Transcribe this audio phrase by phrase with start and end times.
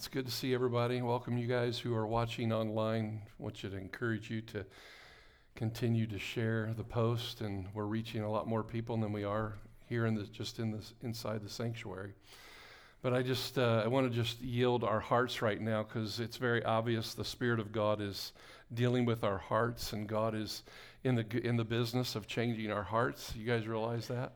[0.00, 1.02] it's good to see everybody.
[1.02, 3.20] Welcome you guys who are watching online.
[3.22, 4.64] I want you to encourage you to
[5.54, 9.58] continue to share the post, and we're reaching a lot more people than we are
[9.90, 12.14] here in the just in this inside the sanctuary.
[13.02, 16.38] But I just uh, I want to just yield our hearts right now because it's
[16.38, 18.32] very obvious the Spirit of God is
[18.72, 20.62] dealing with our hearts, and God is
[21.04, 23.34] in the in the business of changing our hearts.
[23.36, 24.32] You guys realize that?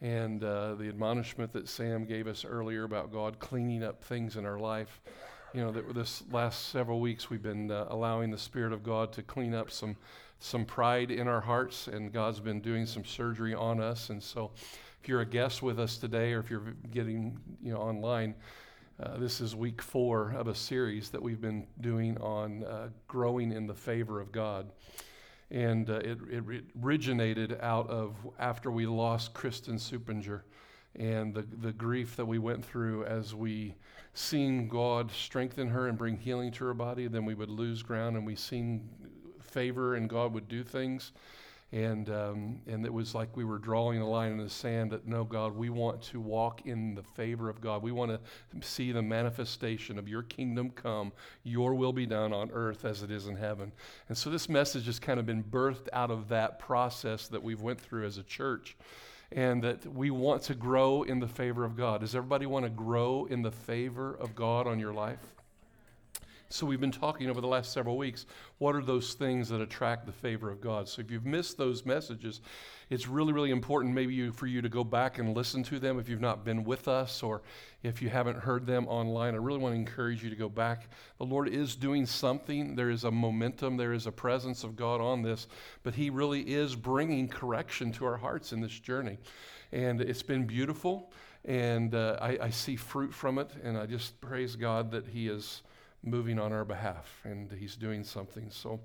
[0.00, 4.44] And uh, the admonishment that Sam gave us earlier about God cleaning up things in
[4.44, 5.00] our life.
[5.54, 9.12] You know, that this last several weeks we've been uh, allowing the Spirit of God
[9.14, 9.96] to clean up some
[10.38, 14.10] some pride in our hearts, and God's been doing some surgery on us.
[14.10, 14.50] And so,
[15.02, 18.34] if you're a guest with us today, or if you're getting you know online.
[18.98, 23.52] Uh, this is week four of a series that we've been doing on uh, growing
[23.52, 24.72] in the favor of God
[25.50, 30.42] and uh, it, it, originated out of after we lost Kristen Supinger
[30.96, 33.74] and the, the grief that we went through as we
[34.14, 38.16] seen God strengthen her and bring healing to her body, then we would lose ground
[38.16, 38.88] and we seen
[39.40, 41.12] favor and God would do things.
[41.72, 45.06] And, um, and it was like we were drawing a line in the sand that
[45.06, 47.82] no, God, we want to walk in the favor of God.
[47.82, 52.50] We want to see the manifestation of your kingdom come, your will be done on
[52.52, 53.72] earth as it is in heaven.
[54.08, 57.62] And so this message has kind of been birthed out of that process that we've
[57.62, 58.76] went through as a church
[59.32, 62.00] and that we want to grow in the favor of God.
[62.00, 65.35] Does everybody want to grow in the favor of God on your life?
[66.48, 68.24] So, we've been talking over the last several weeks
[68.58, 70.88] what are those things that attract the favor of God?
[70.88, 72.40] So, if you've missed those messages,
[72.88, 75.98] it's really, really important maybe you, for you to go back and listen to them
[75.98, 77.42] if you've not been with us or
[77.82, 79.34] if you haven't heard them online.
[79.34, 80.88] I really want to encourage you to go back.
[81.18, 82.76] The Lord is doing something.
[82.76, 85.48] There is a momentum, there is a presence of God on this,
[85.82, 89.18] but He really is bringing correction to our hearts in this journey.
[89.72, 91.10] And it's been beautiful,
[91.44, 95.26] and uh, I, I see fruit from it, and I just praise God that He
[95.26, 95.62] is
[96.02, 98.50] moving on our behalf, and He's doing something.
[98.50, 98.80] So,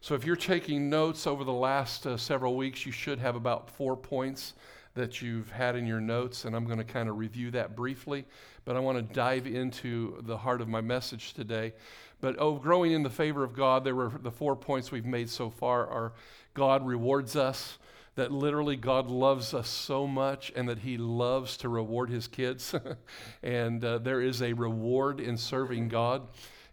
[0.00, 3.70] so if you're taking notes over the last uh, several weeks, you should have about
[3.70, 4.54] four points
[4.94, 8.24] that you've had in your notes, and I'm going to kind of review that briefly.
[8.64, 11.72] But I want to dive into the heart of my message today.
[12.20, 15.30] But oh, growing in the favor of God, there were the four points we've made
[15.30, 16.12] so far are
[16.54, 17.78] God rewards us
[18.18, 22.74] that literally God loves us so much and that He loves to reward His kids.
[23.44, 26.26] and uh, there is a reward in serving God.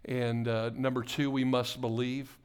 [0.04, 2.36] And uh, number two, we must believe.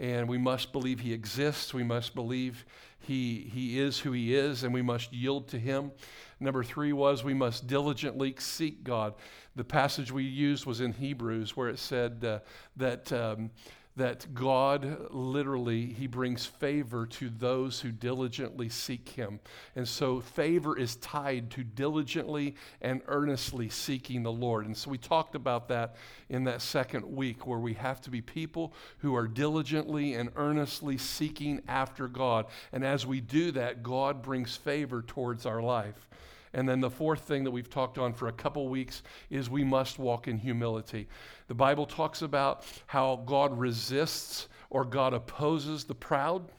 [0.00, 1.72] And we must believe He exists.
[1.72, 2.66] We must believe
[2.98, 5.92] he, he is who He is, and we must yield to Him.
[6.40, 9.14] Number three was we must diligently seek God.
[9.54, 12.40] The passage we used was in Hebrews, where it said uh,
[12.76, 13.12] that.
[13.12, 13.50] Um,
[13.98, 19.40] that God literally he brings favor to those who diligently seek him.
[19.76, 24.66] And so favor is tied to diligently and earnestly seeking the Lord.
[24.66, 25.96] And so we talked about that
[26.28, 30.96] in that second week where we have to be people who are diligently and earnestly
[30.96, 32.46] seeking after God.
[32.72, 36.08] And as we do that, God brings favor towards our life.
[36.52, 39.64] And then the fourth thing that we've talked on for a couple weeks is we
[39.64, 41.08] must walk in humility.
[41.46, 46.50] The Bible talks about how God resists or God opposes the proud.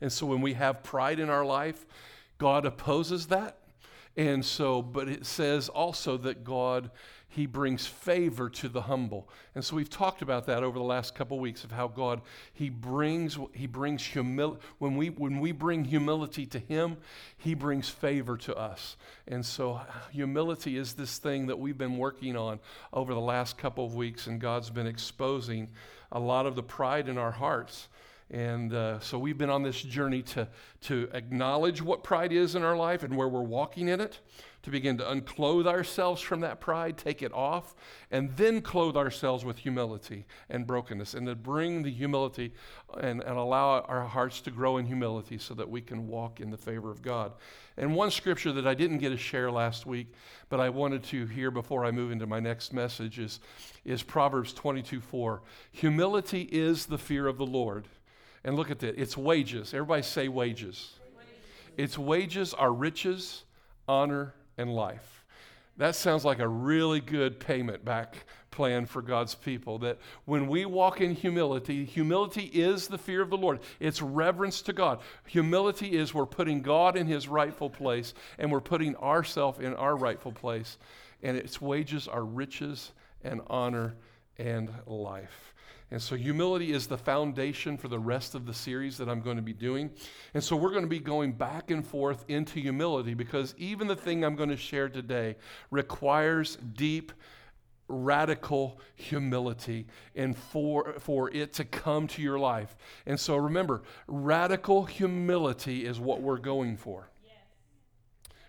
[0.00, 1.86] And so when we have pride in our life,
[2.38, 3.58] God opposes that.
[4.16, 6.90] And so, but it says also that God
[7.36, 9.28] he brings favor to the humble.
[9.54, 12.22] And so we've talked about that over the last couple of weeks of how God
[12.54, 16.96] he brings he brings humility when we when we bring humility to him,
[17.36, 18.96] he brings favor to us.
[19.28, 22.58] And so humility is this thing that we've been working on
[22.90, 25.68] over the last couple of weeks and God's been exposing
[26.12, 27.88] a lot of the pride in our hearts.
[28.30, 30.48] And uh, so we've been on this journey to,
[30.82, 34.18] to acknowledge what pride is in our life and where we're walking in it,
[34.64, 37.76] to begin to unclothe ourselves from that pride, take it off,
[38.10, 42.52] and then clothe ourselves with humility and brokenness, and to bring the humility
[43.00, 46.50] and, and allow our hearts to grow in humility so that we can walk in
[46.50, 47.32] the favor of God.
[47.76, 50.12] And one scripture that I didn't get to share last week,
[50.48, 53.38] but I wanted to hear before I move into my next message is,
[53.84, 55.42] is Proverbs 22 4.
[55.70, 57.86] Humility is the fear of the Lord.
[58.46, 58.96] And look at that.
[58.96, 59.74] It's wages.
[59.74, 60.92] Everybody say wages.
[61.76, 63.42] Its wages are riches,
[63.88, 65.24] honor, and life.
[65.78, 69.80] That sounds like a really good payment back plan for God's people.
[69.80, 74.62] That when we walk in humility, humility is the fear of the Lord, it's reverence
[74.62, 75.00] to God.
[75.26, 79.96] Humility is we're putting God in his rightful place and we're putting ourselves in our
[79.96, 80.78] rightful place.
[81.20, 82.92] And its wages are riches
[83.24, 83.96] and honor
[84.38, 85.52] and life.
[85.90, 89.36] And so, humility is the foundation for the rest of the series that I'm going
[89.36, 89.90] to be doing.
[90.34, 93.94] And so, we're going to be going back and forth into humility because even the
[93.94, 95.36] thing I'm going to share today
[95.70, 97.12] requires deep
[97.88, 102.76] radical humility and for, for it to come to your life.
[103.06, 107.08] And so remember, radical humility is what we're going for.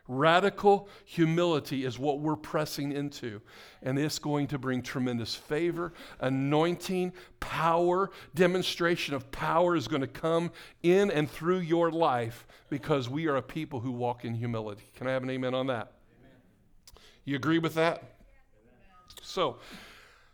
[0.08, 3.42] Radical humility is what we're pressing into.
[3.82, 10.08] And it's going to bring tremendous favor, anointing, power, demonstration of power is going to
[10.08, 10.52] come
[10.82, 14.84] in and through your life because we are a people who walk in humility.
[14.96, 15.92] Can I have an amen on that?
[16.20, 16.36] Amen.
[17.26, 18.04] You agree with that?
[19.22, 19.58] So,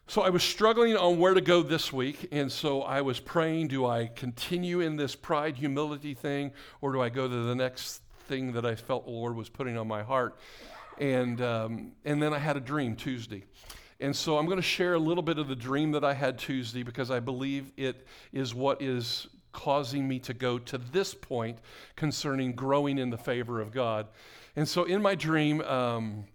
[0.07, 3.69] so I was struggling on where to go this week, and so I was praying
[3.69, 8.01] do I continue in this pride humility thing, or do I go to the next
[8.27, 10.37] thing that I felt the Lord was putting on my heart.
[10.97, 13.43] And, um, and then I had a dream Tuesday.
[13.99, 16.37] And so I'm going to share a little bit of the dream that I had
[16.37, 21.59] Tuesday because I believe it is what is causing me to go to this point
[21.95, 24.07] concerning growing in the favor of God.
[24.55, 26.25] And so in my dream, um,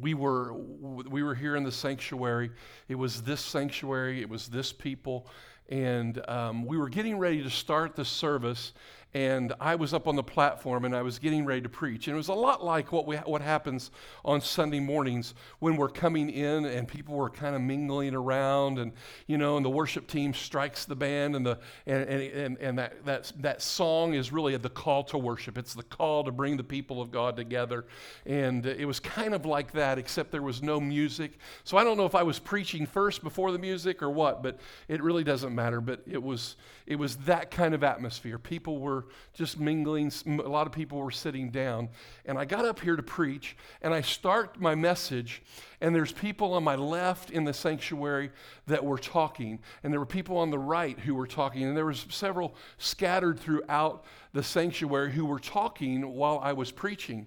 [0.00, 2.50] we were we were here in the sanctuary.
[2.88, 4.20] It was this sanctuary.
[4.20, 5.28] It was this people,
[5.68, 8.72] and um, we were getting ready to start the service
[9.14, 12.08] and I was up on the platform and I was getting ready to preach.
[12.08, 13.92] And it was a lot like what, we, what happens
[14.24, 18.92] on Sunday mornings when we're coming in and people were kind of mingling around and,
[19.28, 23.04] you know, and the worship team strikes the band and, the, and, and, and that,
[23.04, 25.56] that, that song is really the call to worship.
[25.56, 27.84] It's the call to bring the people of God together.
[28.26, 31.38] And it was kind of like that, except there was no music.
[31.62, 34.58] So I don't know if I was preaching first before the music or what, but
[34.88, 35.80] it really doesn't matter.
[35.80, 38.38] But it was, it was that kind of atmosphere.
[38.38, 40.12] People were just mingling.
[40.26, 41.88] A lot of people were sitting down.
[42.24, 45.42] And I got up here to preach, and I start my message,
[45.80, 48.30] and there's people on my left in the sanctuary
[48.66, 51.86] that were talking, and there were people on the right who were talking, and there
[51.86, 57.26] was several scattered throughout the sanctuary who were talking while I was preaching.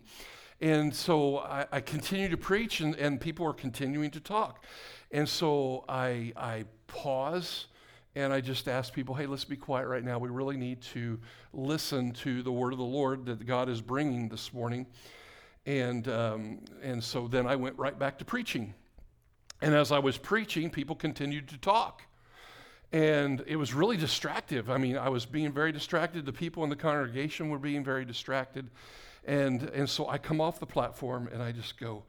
[0.59, 4.63] And so I, I continued to preach, and, and people are continuing to talk.
[5.11, 7.67] And so I, I pause
[8.17, 10.17] and I just ask people, hey, let's be quiet right now.
[10.17, 11.19] We really need to
[11.53, 14.87] listen to the word of the Lord that God is bringing this morning.
[15.67, 18.73] And, um, and so then I went right back to preaching.
[19.61, 22.01] And as I was preaching, people continued to talk.
[22.91, 24.71] And it was really distractive.
[24.71, 26.25] I mean, I was being very distracted.
[26.25, 28.67] The people in the congregation were being very distracted.
[29.25, 32.01] And, and so I come off the platform and I just go,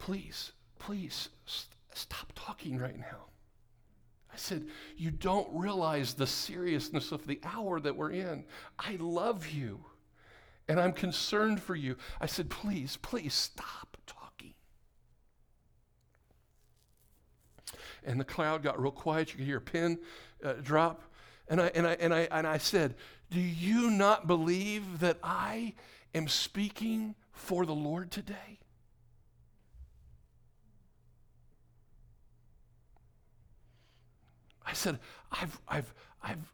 [0.00, 3.26] please, please st- stop talking right now.
[4.32, 8.44] I said, You don't realize the seriousness of the hour that we're in.
[8.78, 9.84] I love you
[10.68, 11.96] and I'm concerned for you.
[12.20, 14.54] I said, Please, please stop talking.
[18.04, 19.30] And the cloud got real quiet.
[19.30, 19.98] You could hear a pin
[20.42, 21.02] uh, drop.
[21.48, 22.94] And I, and, I, and, I, and I said,
[23.30, 25.74] Do you not believe that I
[26.14, 28.61] am speaking for the Lord today?
[34.66, 34.98] I said,
[35.30, 36.52] I've, I've, I've,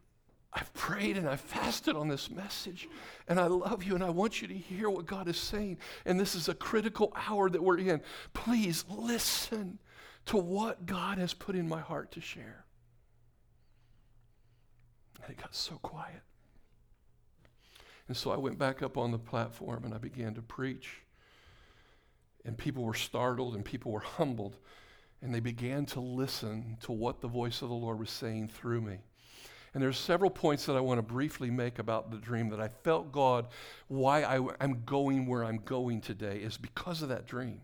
[0.53, 2.89] I've prayed and I've fasted on this message,
[3.29, 5.79] and I love you, and I want you to hear what God is saying.
[6.05, 8.01] And this is a critical hour that we're in.
[8.33, 9.79] Please listen
[10.27, 12.65] to what God has put in my heart to share.
[15.23, 16.23] And it got so quiet.
[18.09, 21.03] And so I went back up on the platform and I began to preach.
[22.45, 24.57] And people were startled and people were humbled
[25.23, 28.81] and they began to listen to what the voice of the Lord was saying through
[28.81, 28.99] me.
[29.75, 32.69] And there's several points that I want to briefly make about the dream that I
[32.69, 33.49] felt God,
[33.89, 37.61] why I, am going where I'm going today is because of that dream.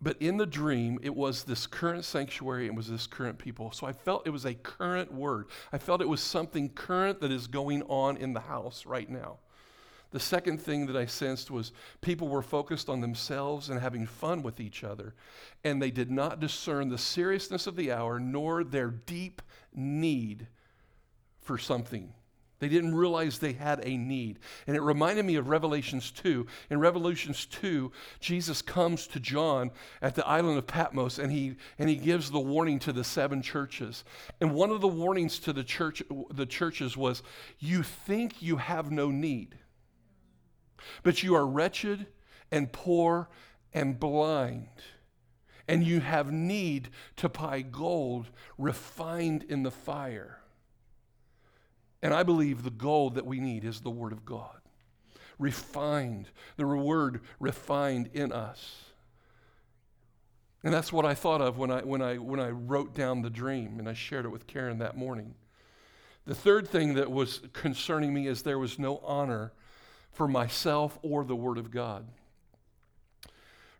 [0.00, 3.72] But in the dream, it was this current sanctuary and was this current people.
[3.72, 5.46] So I felt it was a current word.
[5.72, 9.38] I felt it was something current that is going on in the house right now.
[10.10, 14.42] The second thing that I sensed was people were focused on themselves and having fun
[14.42, 15.14] with each other,
[15.64, 19.42] and they did not discern the seriousness of the hour nor their deep
[19.74, 20.46] need
[21.40, 22.14] for something.
[22.60, 24.40] They didn't realize they had a need.
[24.66, 26.46] And it reminded me of Revelations 2.
[26.70, 29.70] In Revelations 2, Jesus comes to John
[30.02, 33.42] at the island of Patmos and he, and he gives the warning to the seven
[33.42, 34.02] churches.
[34.40, 37.22] And one of the warnings to the, church, the churches was,
[37.60, 39.54] You think you have no need.
[41.02, 42.06] But you are wretched
[42.50, 43.28] and poor
[43.72, 44.68] and blind,
[45.66, 50.40] and you have need to buy gold refined in the fire.
[52.02, 54.60] And I believe the gold that we need is the Word of God.
[55.38, 58.88] Refined, the word refined in us.
[60.64, 63.30] And that's what I thought of when I, when, I, when I wrote down the
[63.30, 65.34] dream and I shared it with Karen that morning.
[66.26, 69.52] The third thing that was concerning me is there was no honor
[70.18, 72.04] for myself or the Word of God.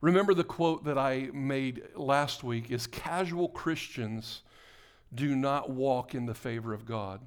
[0.01, 4.43] Remember the quote that I made last week is casual Christians
[5.13, 7.21] do not walk in the favor of God.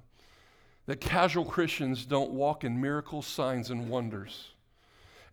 [0.86, 4.51] That casual Christians don't walk in miracles, signs, and wonders.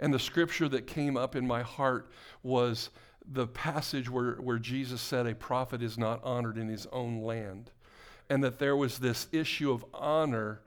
[0.00, 2.10] And the scripture that came up in my heart
[2.42, 2.90] was
[3.30, 7.70] the passage where, where Jesus said, A prophet is not honored in his own land.
[8.28, 10.62] And that there was this issue of honor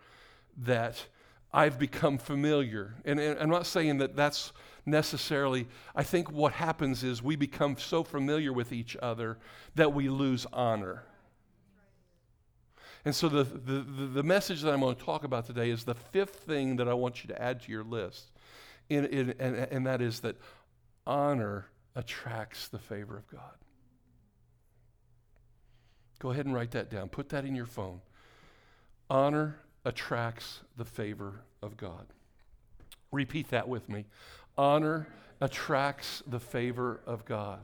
[0.57, 1.07] that
[1.53, 2.95] I've become familiar.
[3.05, 4.53] And, and, I'm not saying that that's
[4.85, 9.37] necessarily, I think what happens is we become so familiar with each other
[9.75, 11.03] that we lose honor.
[13.03, 15.95] And so, the, the, the message that I'm going to talk about today is the
[15.95, 18.31] fifth thing that I want you to add to your list.
[18.91, 20.35] And, and that is that
[21.07, 23.55] honor attracts the favor of God.
[26.19, 27.09] Go ahead and write that down.
[27.09, 28.01] Put that in your phone.
[29.09, 32.07] Honor attracts the favor of God.
[33.11, 34.05] Repeat that with me.
[34.57, 35.07] Honor
[35.39, 37.59] attracts the favor of God.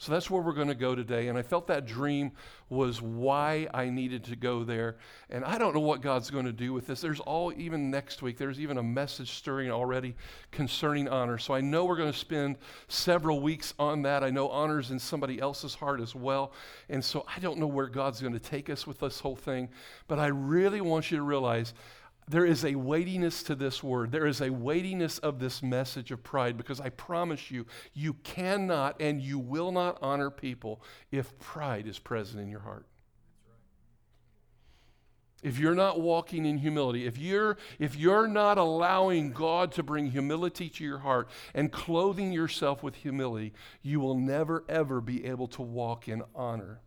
[0.00, 1.26] So that's where we're going to go today.
[1.26, 2.30] And I felt that dream
[2.68, 4.96] was why I needed to go there.
[5.28, 7.00] And I don't know what God's going to do with this.
[7.00, 10.14] There's all, even next week, there's even a message stirring already
[10.52, 11.36] concerning honor.
[11.36, 14.22] So I know we're going to spend several weeks on that.
[14.22, 16.52] I know honor's in somebody else's heart as well.
[16.88, 19.68] And so I don't know where God's going to take us with this whole thing.
[20.06, 21.74] But I really want you to realize
[22.28, 24.12] there is a weightiness to this word.
[24.12, 29.00] There is a weightiness of this message of pride because I promise you, you cannot
[29.00, 32.86] and you will not honor people if pride is present in your heart.
[35.40, 40.10] If you're not walking in humility, if you're, if you're not allowing God to bring
[40.10, 45.46] humility to your heart and clothing yourself with humility, you will never, ever be able
[45.48, 46.80] to walk in honor.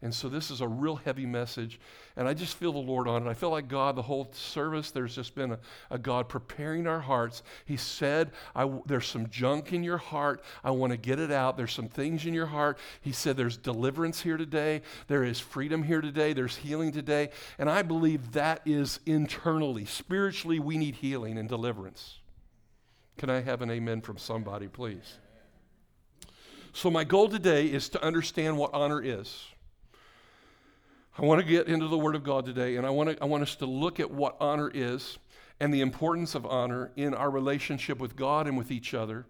[0.00, 1.80] And so this is a real heavy message.
[2.16, 3.30] And I just feel the Lord on it.
[3.30, 5.58] I feel like God, the whole service, there's just been a,
[5.90, 7.42] a God preparing our hearts.
[7.64, 8.30] He said,
[8.86, 10.44] There's some junk in your heart.
[10.62, 11.56] I want to get it out.
[11.56, 12.78] There's some things in your heart.
[13.00, 14.82] He said, There's deliverance here today.
[15.08, 16.32] There is freedom here today.
[16.32, 17.30] There's healing today.
[17.58, 19.84] And I believe that is internally.
[19.84, 22.18] Spiritually, we need healing and deliverance.
[23.16, 25.18] Can I have an amen from somebody, please?
[26.72, 29.44] So, my goal today is to understand what honor is.
[31.20, 33.26] I want to get into the Word of God today, and I want, to, I
[33.26, 35.18] want us to look at what honor is
[35.58, 39.26] and the importance of honor in our relationship with God and with each other.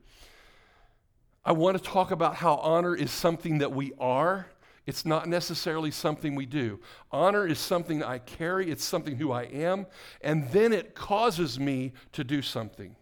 [1.47, 4.49] I want to talk about how honor is something that we are.
[4.85, 6.79] It's not necessarily something we do.
[7.11, 9.87] Honor is something I carry, it's something who I am,
[10.21, 12.97] and then it causes me to do something.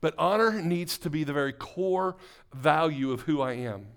[0.00, 2.16] But honor needs to be the very core
[2.54, 3.88] value of who I am.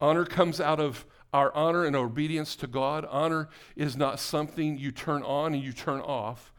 [0.00, 3.06] Honor comes out of our honor and obedience to God.
[3.08, 6.52] Honor is not something you turn on and you turn off.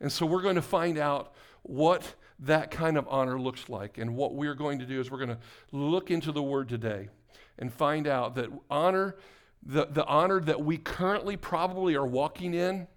[0.00, 3.98] And so we're going to find out what that kind of honor looks like.
[3.98, 5.38] And what we're going to do is we're going to
[5.70, 7.08] look into the word today
[7.58, 9.16] and find out that honor,
[9.64, 12.88] the, the honor that we currently probably are walking in,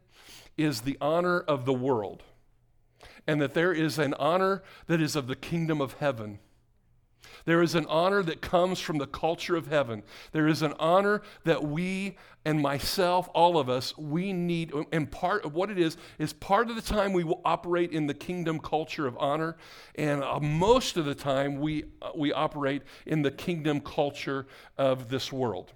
[0.58, 2.24] is the honor of the world.
[3.28, 6.40] And that there is an honor that is of the kingdom of heaven.
[7.46, 10.04] There is an honor that comes from the culture of heaven.
[10.32, 14.72] There is an honor that we and myself, all of us, we need.
[14.92, 18.06] And part of what it is, is part of the time we will operate in
[18.06, 19.58] the kingdom culture of honor,
[19.96, 24.46] and uh, most of the time we, uh, we operate in the kingdom culture
[24.78, 25.74] of this world.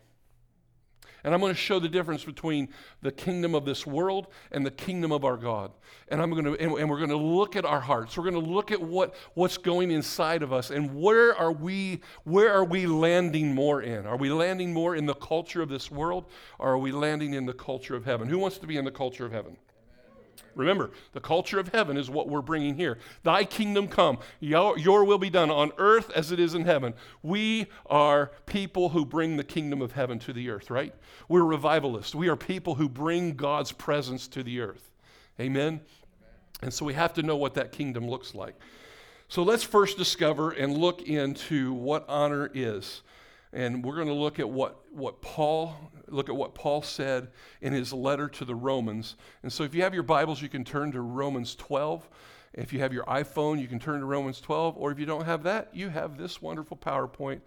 [1.23, 2.69] And I'm going to show the difference between
[3.01, 5.71] the kingdom of this world and the kingdom of our God.
[6.07, 8.17] And I'm going to and, and we're going to look at our hearts.
[8.17, 12.01] We're going to look at what what's going inside of us and where are we
[12.23, 14.05] where are we landing more in?
[14.05, 16.25] Are we landing more in the culture of this world
[16.57, 18.27] or are we landing in the culture of heaven?
[18.27, 19.57] Who wants to be in the culture of heaven?
[20.55, 22.97] Remember, the culture of heaven is what we're bringing here.
[23.23, 26.93] Thy kingdom come, your, your, will be done on earth as it is in heaven.
[27.23, 30.93] We are people who bring the kingdom of heaven to the earth, right?
[31.27, 32.13] We're revivalists.
[32.15, 34.91] We are people who bring God's presence to the earth.
[35.39, 35.81] Amen?
[36.61, 38.55] And so we have to know what that kingdom looks like.
[39.29, 43.03] So let's first discover and look into what honor is.
[43.51, 45.75] And we're going to look at what, what Paul
[46.11, 47.29] look at what Paul said
[47.61, 49.15] in his letter to the Romans.
[49.43, 52.07] And so if you have your Bibles, you can turn to Romans 12.
[52.53, 54.77] If you have your iPhone, you can turn to Romans 12.
[54.77, 57.41] Or if you don't have that, you have this wonderful PowerPoint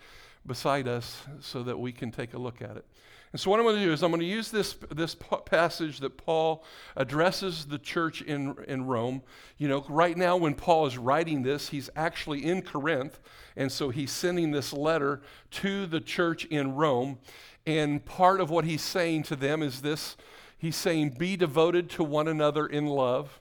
[0.46, 2.86] beside us so that we can take a look at it.
[3.32, 6.00] And so, what I'm going to do is I'm going to use this, this passage
[6.00, 6.64] that Paul
[6.96, 9.22] addresses the church in, in Rome.
[9.56, 13.20] You know, right now, when Paul is writing this, he's actually in Corinth.
[13.56, 15.22] And so, he's sending this letter
[15.52, 17.18] to the church in Rome.
[17.66, 20.16] And part of what he's saying to them is this
[20.62, 23.40] He's saying, Be devoted to one another in love.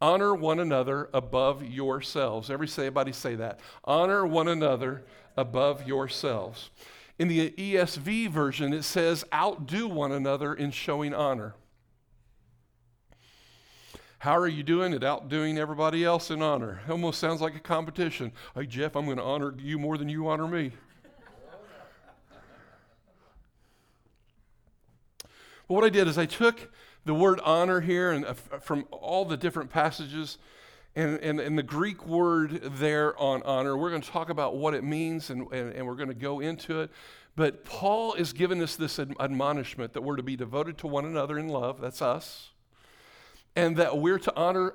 [0.00, 2.48] Honor one another above yourselves.
[2.48, 3.60] Everybody say that.
[3.84, 5.04] Honor one another
[5.36, 6.70] above yourselves.
[7.18, 11.54] In the ESV version, it says, outdo one another in showing honor.
[14.18, 16.80] How are you doing at outdoing everybody else in honor?
[16.86, 18.32] It almost sounds like a competition.
[18.54, 20.72] Hey, Jeff, I'm going to honor you more than you honor me.
[25.20, 26.72] but what I did is I took
[27.04, 30.38] the word honor here and uh, from all the different passages
[30.96, 34.74] and, and, and the Greek word there on honor, we're going to talk about what
[34.74, 36.90] it means and, and, and we're going to go into it.
[37.36, 41.36] But Paul is giving us this admonishment that we're to be devoted to one another
[41.38, 42.50] in love, that's us,
[43.56, 44.74] and that we're to honor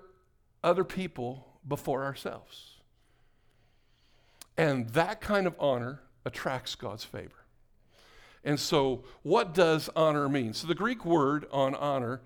[0.62, 2.76] other people before ourselves.
[4.58, 7.32] And that kind of honor attracts God's favor.
[8.44, 10.54] And so, what does honor mean?
[10.54, 12.22] So, the Greek word on honor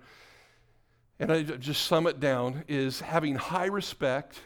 [1.24, 4.40] and I just sum it down, is having high respect,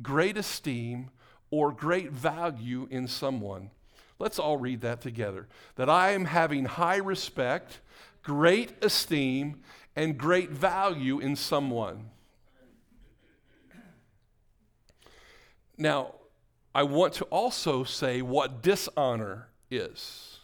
[0.00, 1.10] great esteem,
[1.50, 3.70] or great value in someone.
[4.18, 5.48] Let's all read that together.
[5.76, 7.80] That I am having high respect,
[8.22, 9.60] great esteem,
[9.94, 12.08] and great value in someone.
[15.76, 16.14] Now,
[16.74, 20.38] I want to also say what dishonor is.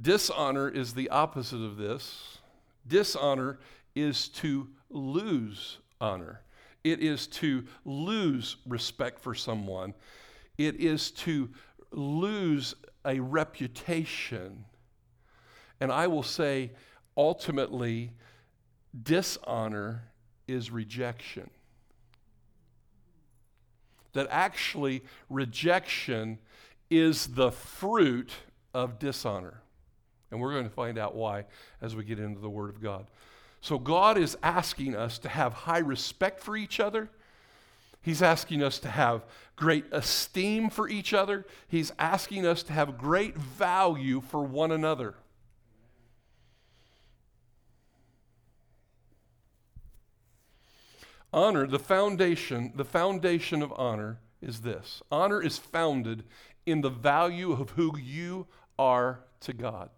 [0.00, 2.38] Dishonor is the opposite of this.
[2.86, 3.58] Dishonor
[3.94, 6.42] is to lose honor.
[6.84, 9.94] It is to lose respect for someone.
[10.58, 11.50] It is to
[11.92, 14.64] lose a reputation.
[15.80, 16.72] And I will say,
[17.16, 18.12] ultimately,
[19.00, 20.04] dishonor
[20.46, 21.50] is rejection.
[24.12, 26.38] That actually, rejection
[26.90, 28.32] is the fruit
[28.74, 29.62] of dishonor.
[30.30, 31.46] And we're going to find out why
[31.80, 33.06] as we get into the Word of God.
[33.62, 37.08] So God is asking us to have high respect for each other.
[38.02, 41.46] He's asking us to have great esteem for each other.
[41.68, 45.14] He's asking us to have great value for one another.
[51.32, 55.02] Honor, the foundation, the foundation of honor is this.
[55.10, 56.24] Honor is founded
[56.66, 59.90] in the value of who you are to God.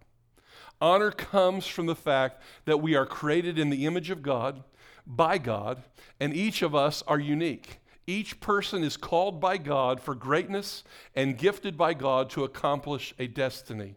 [0.85, 4.63] Honor comes from the fact that we are created in the image of God,
[5.07, 5.83] by God,
[6.21, 7.79] and each of us are unique.
[8.07, 10.85] Each person is called by God for greatness
[11.17, 13.95] and gifted by God to accomplish a destiny.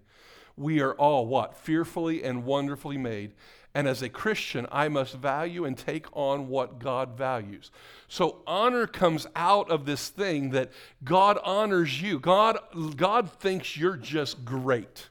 [0.56, 1.58] We are all what?
[1.58, 3.34] Fearfully and wonderfully made.
[3.76, 7.70] And as a Christian, I must value and take on what God values.
[8.08, 10.72] So honor comes out of this thing that
[11.04, 12.18] God honors you.
[12.18, 12.58] God,
[12.96, 15.10] God thinks you're just great.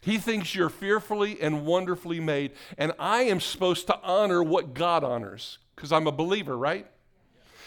[0.00, 5.04] He thinks you're fearfully and wonderfully made, and I am supposed to honor what God
[5.04, 6.86] honors because I'm a believer, right?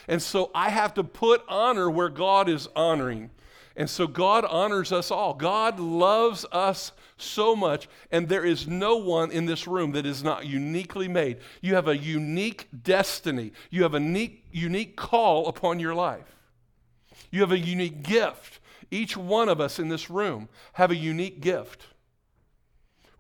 [0.08, 3.30] And so I have to put honor where God is honoring.
[3.76, 5.34] And so God honors us all.
[5.34, 10.24] God loves us so much, and there is no one in this room that is
[10.24, 11.38] not uniquely made.
[11.62, 16.36] You have a unique destiny, you have a unique, unique call upon your life,
[17.32, 18.60] you have a unique gift.
[18.92, 21.88] Each one of us in this room have a unique gift.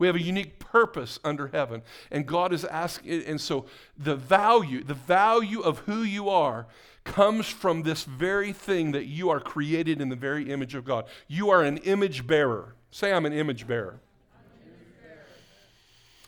[0.03, 1.81] We have a unique purpose under heaven.
[2.11, 6.67] And God is asking, and so the value, the value of who you are
[7.05, 11.05] comes from this very thing that you are created in the very image of God.
[11.29, 12.75] You are an image bearer.
[12.91, 14.01] Say, I'm an image bearer.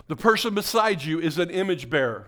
[0.08, 2.28] The person beside you is an image bearer.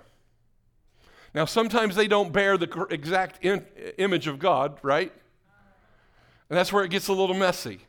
[1.33, 3.65] Now, sometimes they don't bear the exact in,
[3.97, 5.13] image of God, right?
[6.49, 7.87] And that's where it gets a little messy.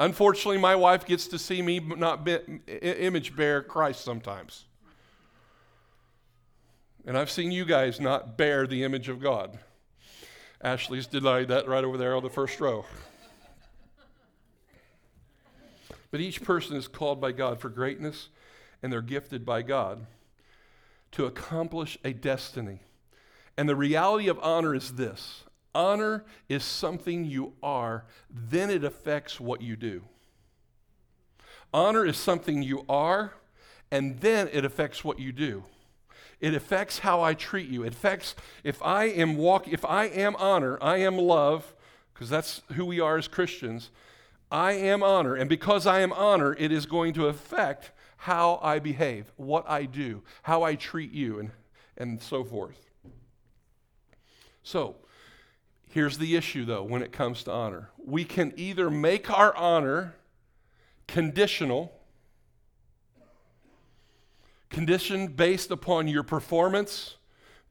[0.00, 2.38] Unfortunately, my wife gets to see me not be,
[2.80, 4.64] image bear Christ sometimes.
[7.06, 9.58] And I've seen you guys not bear the image of God.
[10.62, 12.86] Ashley's denied that right over there on the first row.
[16.10, 18.30] But each person is called by God for greatness,
[18.82, 20.06] and they're gifted by God
[21.12, 22.80] to accomplish a destiny.
[23.54, 29.38] And the reality of honor is this Honor is something you are, then it affects
[29.38, 30.02] what you do.
[31.72, 33.34] Honor is something you are,
[33.90, 35.64] and then it affects what you do.
[36.40, 37.84] It affects how I treat you.
[37.84, 41.74] It affects if I am walk if I am honor, I am love,
[42.12, 43.90] because that's who we are as Christians.
[44.50, 48.78] I am honor, and because I am honor, it is going to affect how I
[48.80, 51.50] behave, what I do, how I treat you, and,
[51.96, 52.90] and so forth.
[54.62, 54.96] So,
[55.90, 57.90] Here's the issue, though, when it comes to honor.
[57.98, 60.14] We can either make our honor
[61.08, 61.92] conditional,
[64.70, 67.16] condition based upon your performance,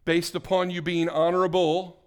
[0.03, 2.03] based upon you being honorable.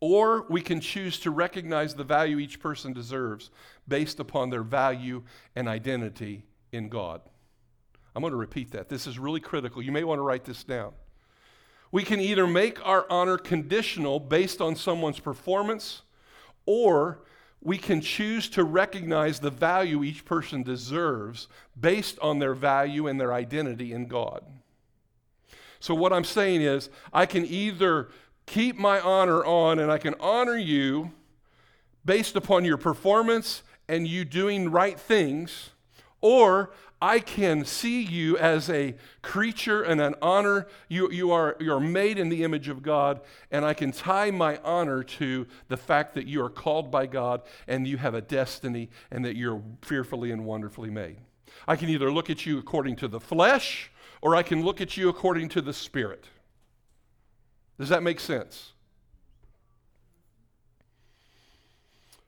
[0.00, 3.48] Or we can choose to recognize the value each person deserves
[3.88, 5.22] based upon their value
[5.54, 7.22] and identity in God.
[8.14, 8.90] I'm going to repeat that.
[8.90, 9.80] This is really critical.
[9.80, 10.92] You may want to write this down.
[11.92, 16.02] We can either make our honor conditional based on someone's performance,
[16.66, 17.20] or
[17.62, 23.20] we can choose to recognize the value each person deserves based on their value and
[23.20, 24.44] their identity in God.
[25.80, 28.08] So, what I'm saying is, I can either
[28.46, 31.10] keep my honor on and I can honor you
[32.04, 35.70] based upon your performance and you doing right things,
[36.26, 40.66] or I can see you as a creature and an honor.
[40.88, 43.20] You, you are you're made in the image of God,
[43.52, 47.42] and I can tie my honor to the fact that you are called by God
[47.68, 51.18] and you have a destiny and that you're fearfully and wonderfully made.
[51.68, 54.96] I can either look at you according to the flesh or I can look at
[54.96, 56.24] you according to the spirit.
[57.78, 58.72] Does that make sense?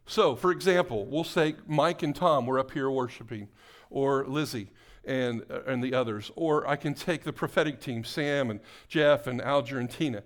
[0.07, 3.49] So, for example, we'll say Mike and Tom were up here worshiping
[3.91, 4.71] or Lizzie
[5.05, 6.31] and, uh, and the others.
[6.37, 10.23] Or I can take the prophetic team, Sam and Jeff and Alger and Tina.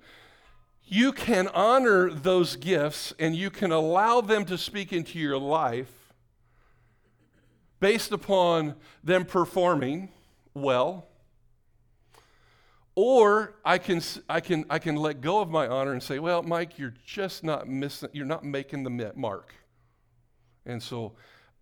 [0.85, 6.13] You can honor those gifts and you can allow them to speak into your life
[7.81, 10.11] based upon them performing
[10.55, 11.09] well.
[12.95, 16.43] Or I can, I, can, I can let go of my honor and say, well,
[16.43, 19.55] Mike, you're just not missing, you're not making the mark.
[20.67, 21.13] And so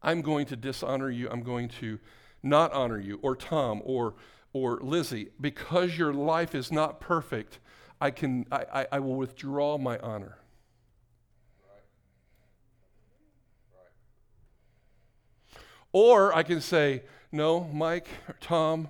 [0.02, 1.28] I'm going to dishonor you.
[1.30, 1.98] I'm going to
[2.42, 4.14] not honor you, or Tom, or,
[4.52, 5.28] or Lizzie.
[5.40, 7.58] Because your life is not perfect,
[8.00, 10.38] I, can, I, I, I will withdraw my honor.
[15.92, 18.08] Or I can say, no, Mike,
[18.40, 18.88] Tom,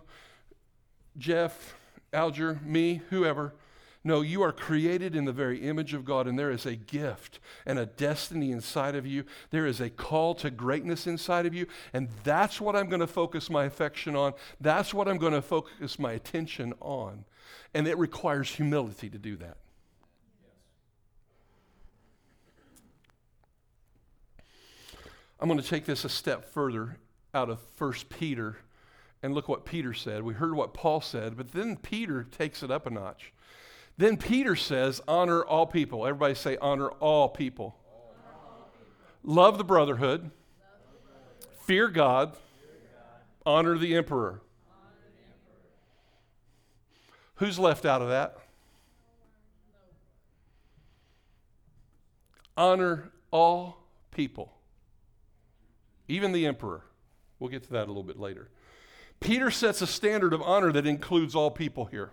[1.17, 1.75] Jeff,
[2.13, 3.55] Alger, me, whoever,
[4.03, 7.39] no, you are created in the very image of God, and there is a gift
[7.67, 9.25] and a destiny inside of you.
[9.51, 13.07] There is a call to greatness inside of you, and that's what I'm going to
[13.07, 14.33] focus my affection on.
[14.59, 17.25] That's what I'm going to focus my attention on.
[17.75, 19.59] And it requires humility to do that.
[25.39, 26.97] I'm going to take this a step further
[27.35, 28.57] out of 1 Peter
[29.23, 30.23] and look what Peter said.
[30.23, 33.33] We heard what Paul said, but then Peter takes it up a notch.
[34.01, 36.07] Then Peter says, honor all people.
[36.07, 37.77] Everybody say, honor all people.
[39.23, 40.31] Love the brotherhood.
[41.65, 42.35] Fear God.
[43.45, 44.41] Honor the emperor.
[47.35, 48.39] Who's left out of that?
[52.57, 54.51] Honor all people,
[56.09, 56.85] even the emperor.
[57.39, 58.49] We'll get to that a little bit later.
[59.21, 62.13] Peter sets a standard of honor that includes all people here.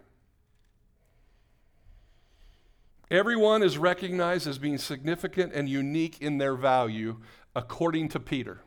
[3.10, 7.18] Everyone is recognized as being significant and unique in their value,
[7.56, 8.60] according to Peter.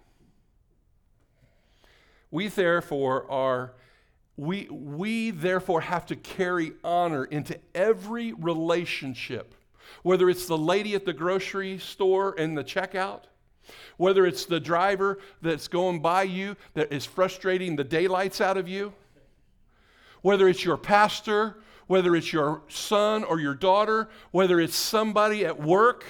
[2.31, 3.75] We therefore are
[4.39, 9.55] we, we therefore have to carry honor into every relationship,
[10.03, 13.25] whether it's the lady at the grocery store in the checkout,
[13.99, 18.67] whether it's the driver that's going by you that is frustrating the daylights out of
[18.67, 18.95] you,
[20.23, 21.57] whether it's your pastor
[21.91, 26.05] whether it's your son or your daughter, whether it's somebody at work,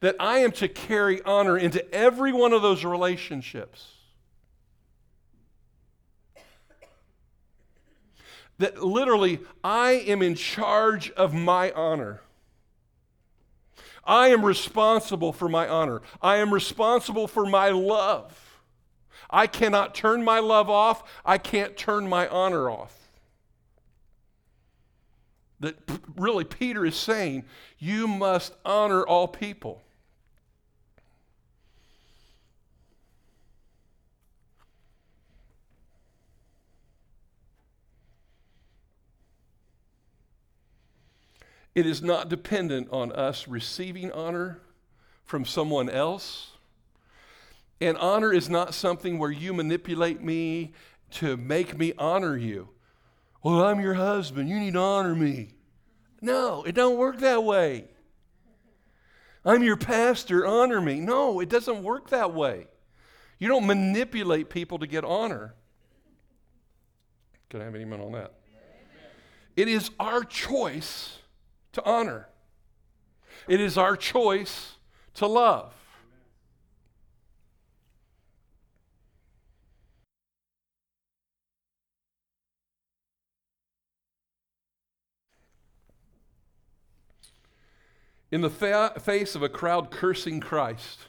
[0.00, 3.92] that I am to carry honor into every one of those relationships.
[8.56, 12.22] That literally, I am in charge of my honor.
[14.02, 16.00] I am responsible for my honor.
[16.22, 18.62] I am responsible for my love.
[19.28, 21.02] I cannot turn my love off.
[21.26, 22.99] I can't turn my honor off
[25.60, 25.76] that
[26.16, 27.44] really Peter is saying,
[27.78, 29.82] you must honor all people.
[41.74, 44.60] It is not dependent on us receiving honor
[45.24, 46.48] from someone else.
[47.80, 50.72] And honor is not something where you manipulate me
[51.12, 52.68] to make me honor you.
[53.42, 54.48] Well, I'm your husband.
[54.48, 55.50] You need to honor me.
[56.20, 57.88] No, it don't work that way.
[59.44, 60.46] I'm your pastor.
[60.46, 61.00] Honor me.
[61.00, 62.66] No, it doesn't work that way.
[63.38, 65.54] You don't manipulate people to get honor.
[67.48, 68.34] Can I have any on that?
[69.56, 71.18] It is our choice
[71.72, 72.28] to honor.
[73.48, 74.74] It is our choice
[75.14, 75.74] to love.
[88.30, 91.06] In the fa- face of a crowd cursing Christ,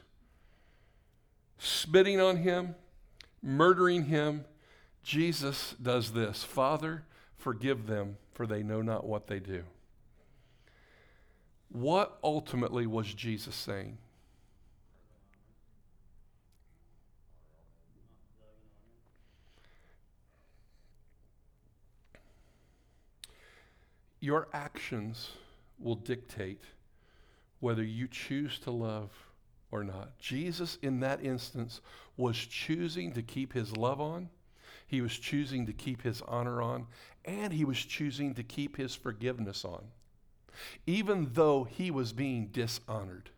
[1.58, 2.76] spitting on him,
[3.44, 4.46] murdering him,
[5.04, 7.04] Jesus does this Father,
[7.38, 9.64] forgive them, for they know not what they do.
[11.70, 13.98] What ultimately was Jesus saying?
[24.20, 25.32] Your actions
[25.80, 26.62] will dictate
[27.62, 29.10] whether you choose to love
[29.72, 30.18] or not.
[30.20, 31.80] Jesus, in that instance,
[32.18, 34.30] was choosing to keep his love on,
[34.86, 36.88] he was choosing to keep his honor on,
[37.24, 39.86] and he was choosing to keep his forgiveness on,
[40.86, 43.30] even though he was being dishonored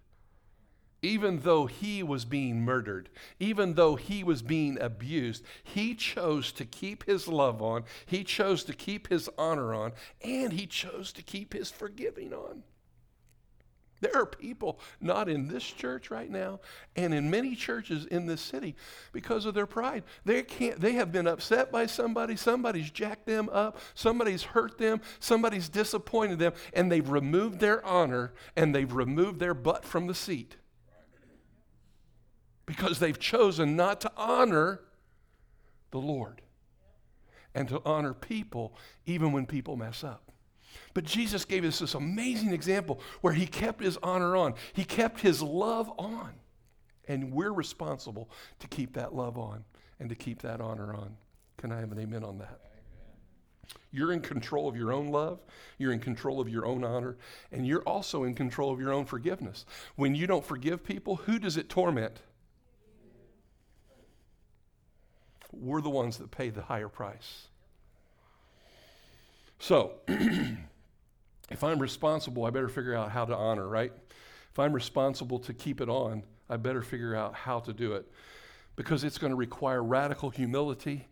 [1.03, 3.09] even though he was being murdered,
[3.39, 8.63] even though he was being abused, he chose to keep his love on, he chose
[8.63, 9.91] to keep his honor on,
[10.23, 12.63] and he chose to keep his forgiving on.
[14.03, 16.59] There are people not in this church right now
[16.93, 18.75] and in many churches in this city
[19.13, 20.03] because of their pride.
[20.25, 24.99] They can't they have been upset by somebody, somebody's jacked them up, somebody's hurt them,
[25.21, 30.15] somebody's disappointed them and they've removed their honor and they've removed their butt from the
[30.15, 30.57] seat
[32.65, 34.81] because they've chosen not to honor
[35.91, 36.41] the Lord
[37.55, 40.32] and to honor people even when people mess up.
[40.93, 45.21] But Jesus gave us this amazing example where he kept his honor on, he kept
[45.21, 46.33] his love on.
[47.07, 49.65] And we're responsible to keep that love on
[49.99, 51.17] and to keep that honor on.
[51.57, 52.59] Can I have an amen on that?
[53.91, 55.39] You're in control of your own love,
[55.77, 57.17] you're in control of your own honor,
[57.51, 59.65] and you're also in control of your own forgiveness.
[59.95, 62.21] When you don't forgive people, who does it torment?
[65.53, 67.47] we're the ones that pay the higher price.
[69.63, 69.93] So,
[71.49, 73.93] if I'm responsible, I better figure out how to honor, right?
[74.51, 78.05] If I'm responsible to keep it on, I better figure out how to do it
[78.75, 81.07] because it's going to require radical humility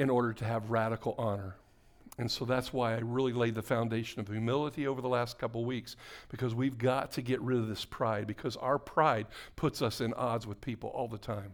[0.00, 1.54] in order to have radical honor.
[2.18, 5.64] And so that's why I really laid the foundation of humility over the last couple
[5.64, 5.94] weeks
[6.28, 10.12] because we've got to get rid of this pride because our pride puts us in
[10.14, 11.52] odds with people all the time.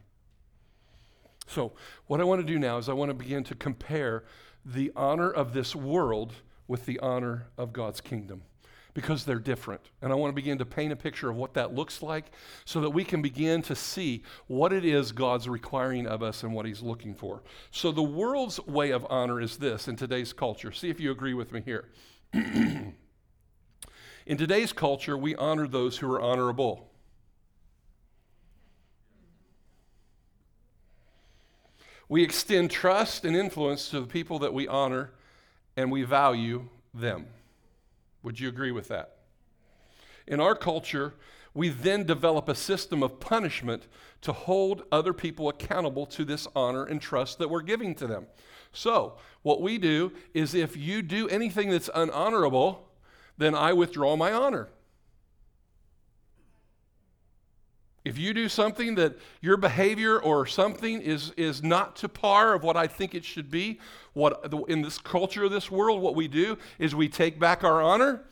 [1.46, 1.72] So,
[2.06, 4.24] what I want to do now is I want to begin to compare
[4.64, 6.34] the honor of this world
[6.68, 8.42] with the honor of God's kingdom
[8.94, 9.80] because they're different.
[10.02, 12.26] And I want to begin to paint a picture of what that looks like
[12.64, 16.52] so that we can begin to see what it is God's requiring of us and
[16.54, 17.42] what He's looking for.
[17.70, 20.72] So, the world's way of honor is this in today's culture.
[20.72, 21.88] See if you agree with me here.
[22.32, 22.94] in
[24.26, 26.91] today's culture, we honor those who are honorable.
[32.12, 35.12] We extend trust and influence to the people that we honor
[35.78, 37.24] and we value them.
[38.22, 39.16] Would you agree with that?
[40.26, 41.14] In our culture,
[41.54, 43.84] we then develop a system of punishment
[44.20, 48.26] to hold other people accountable to this honor and trust that we're giving to them.
[48.74, 52.80] So, what we do is if you do anything that's unhonorable,
[53.38, 54.68] then I withdraw my honor.
[58.04, 62.64] If you do something that your behavior or something is, is not to par of
[62.64, 63.78] what I think it should be,
[64.12, 67.80] what in this culture of this world, what we do is we take back our
[67.80, 68.24] honor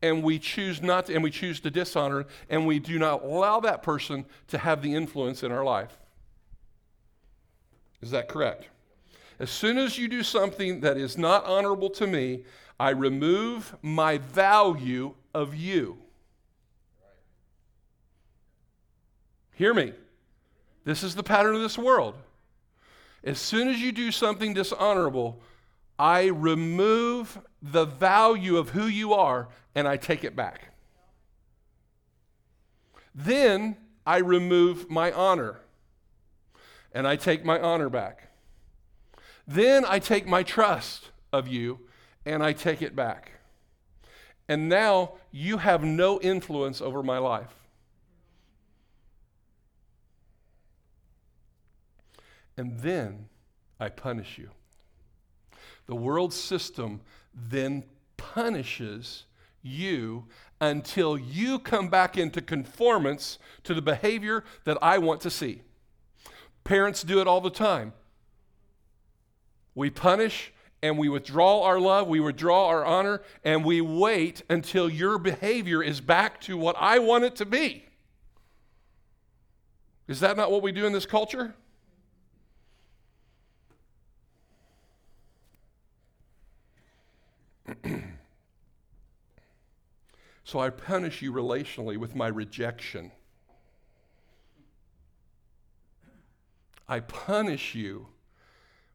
[0.00, 3.60] and we choose not to, and we choose to dishonor and we do not allow
[3.60, 5.98] that person to have the influence in our life.
[8.00, 8.68] Is that correct?
[9.38, 12.44] As soon as you do something that is not honorable to me,
[12.80, 15.98] I remove my value of you.
[19.58, 19.92] Hear me.
[20.84, 22.14] This is the pattern of this world.
[23.24, 25.40] As soon as you do something dishonorable,
[25.98, 30.68] I remove the value of who you are and I take it back.
[33.12, 35.56] Then I remove my honor
[36.92, 38.28] and I take my honor back.
[39.44, 41.80] Then I take my trust of you
[42.24, 43.32] and I take it back.
[44.48, 47.57] And now you have no influence over my life.
[52.58, 53.26] And then
[53.78, 54.50] I punish you.
[55.86, 57.00] The world system
[57.32, 57.84] then
[58.16, 59.24] punishes
[59.62, 60.26] you
[60.60, 65.62] until you come back into conformance to the behavior that I want to see.
[66.64, 67.92] Parents do it all the time.
[69.74, 74.88] We punish and we withdraw our love, we withdraw our honor, and we wait until
[74.88, 77.84] your behavior is back to what I want it to be.
[80.08, 81.54] Is that not what we do in this culture?
[90.48, 93.12] So I punish you relationally with my rejection.
[96.88, 98.06] I punish you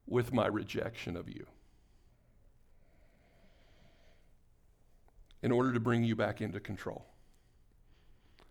[0.07, 1.45] with my rejection of you.
[5.43, 7.05] In order to bring you back into control,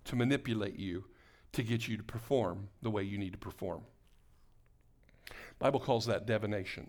[0.05, 1.05] to manipulate you,
[1.55, 3.83] to get you to perform the way you need to perform.
[5.59, 6.89] Bible calls that divination.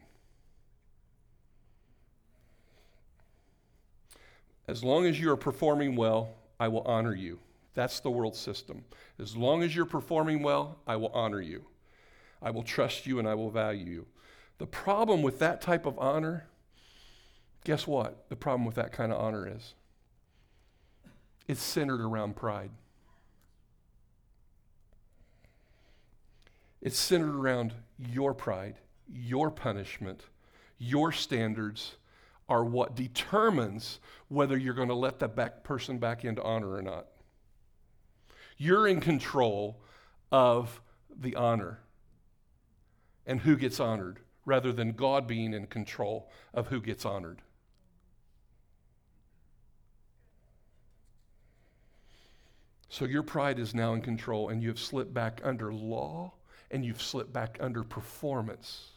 [4.67, 7.39] As long as you are performing well, I will honor you.
[7.73, 8.85] That's the world system.
[9.19, 11.65] As long as you're performing well, I will honor you.
[12.41, 14.05] I will trust you and I will value you.
[14.59, 16.45] The problem with that type of honor,
[17.63, 18.29] guess what?
[18.29, 19.73] The problem with that kind of honor is
[21.47, 22.71] it's centered around pride.
[26.81, 28.75] It's centered around your pride,
[29.09, 30.25] your punishment,
[30.77, 31.95] your standards
[32.53, 36.83] are what determines whether you're going to let that back person back into honor or
[36.83, 37.07] not.
[38.57, 39.81] You're in control
[40.31, 40.79] of
[41.19, 41.79] the honor
[43.25, 47.41] and who gets honored rather than God being in control of who gets honored.
[52.87, 56.33] So your pride is now in control, and you have slipped back under law
[56.69, 58.92] and you've slipped back under performance.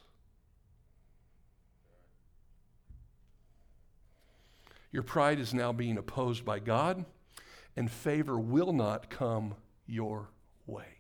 [4.93, 7.05] Your pride is now being opposed by God,
[7.77, 9.55] and favor will not come
[9.87, 10.31] your
[10.67, 10.97] way.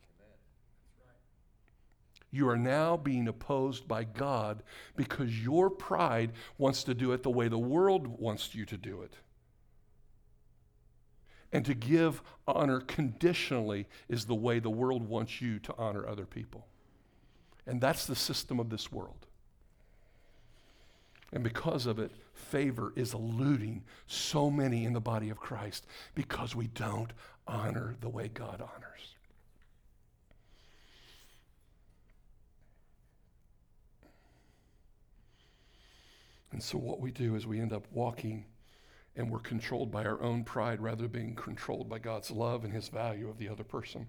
[2.30, 4.62] You are now being opposed by God
[4.96, 9.02] because your pride wants to do it the way the world wants you to do
[9.02, 9.14] it.
[11.52, 16.26] And to give honor conditionally is the way the world wants you to honor other
[16.26, 16.66] people.
[17.66, 19.25] And that's the system of this world.
[21.32, 26.54] And because of it, favor is eluding so many in the body of Christ because
[26.54, 27.12] we don't
[27.46, 29.14] honor the way God honors.
[36.52, 38.46] And so, what we do is we end up walking
[39.16, 42.72] and we're controlled by our own pride rather than being controlled by God's love and
[42.72, 44.06] His value of the other person.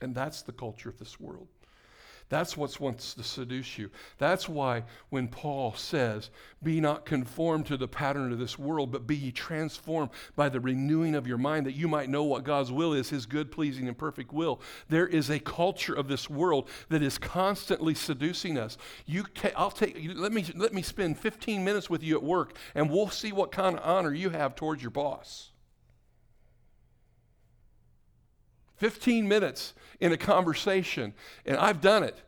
[0.00, 1.48] And that's the culture of this world.
[2.32, 3.90] That's what wants to seduce you.
[4.16, 6.30] That's why when Paul says,
[6.62, 10.58] Be not conformed to the pattern of this world, but be ye transformed by the
[10.58, 13.86] renewing of your mind, that you might know what God's will is, his good, pleasing,
[13.86, 14.62] and perfect will.
[14.88, 18.78] There is a culture of this world that is constantly seducing us.
[19.04, 22.56] You ta- I'll take, let, me, let me spend 15 minutes with you at work,
[22.74, 25.51] and we'll see what kind of honor you have towards your boss.
[28.76, 31.14] 15 minutes in a conversation,
[31.46, 32.20] and I've done it.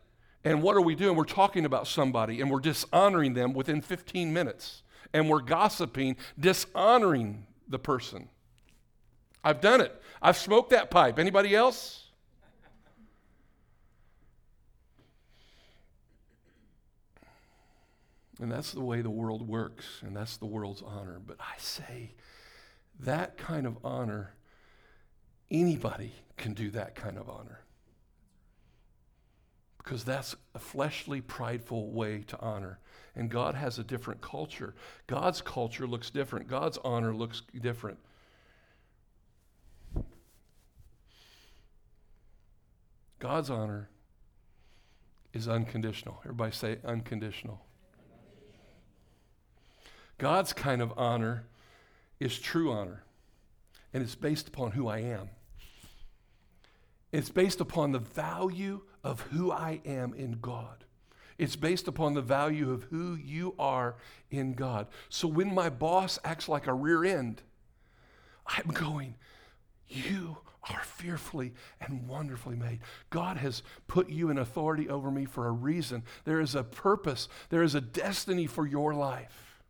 [0.45, 1.17] And what are we doing?
[1.17, 4.83] We're talking about somebody and we're dishonoring them within 15 minutes.
[5.15, 8.29] And we're gossiping, dishonoring the person.
[9.43, 9.99] I've done it.
[10.21, 11.19] I've smoked that pipe.
[11.19, 12.11] Anybody else?
[18.41, 21.21] And that's the way the world works, and that's the world's honor.
[21.25, 22.15] But I say
[22.99, 24.35] that kind of honor
[25.51, 27.61] Anybody can do that kind of honor.
[29.79, 32.79] Because that's a fleshly, prideful way to honor.
[33.15, 34.75] And God has a different culture.
[35.07, 37.99] God's culture looks different, God's honor looks different.
[43.19, 43.89] God's honor
[45.33, 46.21] is unconditional.
[46.25, 47.65] Everybody say unconditional.
[50.19, 51.47] God's kind of honor
[52.21, 53.03] is true honor
[53.95, 55.31] and it's based upon who I am.
[57.15, 60.85] It's based upon the value of who I am in God.
[61.39, 63.95] It's based upon the value of who you are
[64.33, 64.89] in God.
[65.11, 67.41] So when my boss acts like a rear end,
[68.45, 69.15] I'm going,
[69.87, 72.81] You are fearfully and wonderfully made.
[73.11, 76.03] God has put you in authority over me for a reason.
[76.25, 79.61] There is a purpose, there is a destiny for your life.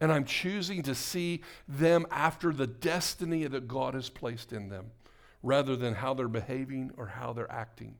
[0.00, 4.90] And I'm choosing to see them after the destiny that God has placed in them
[5.42, 7.94] rather than how they're behaving or how they're acting.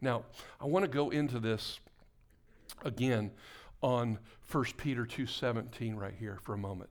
[0.00, 0.24] Now,
[0.60, 1.80] I want to go into this
[2.84, 3.30] again
[3.82, 4.18] on
[4.50, 6.90] 1 Peter 2:17 right here for a moment.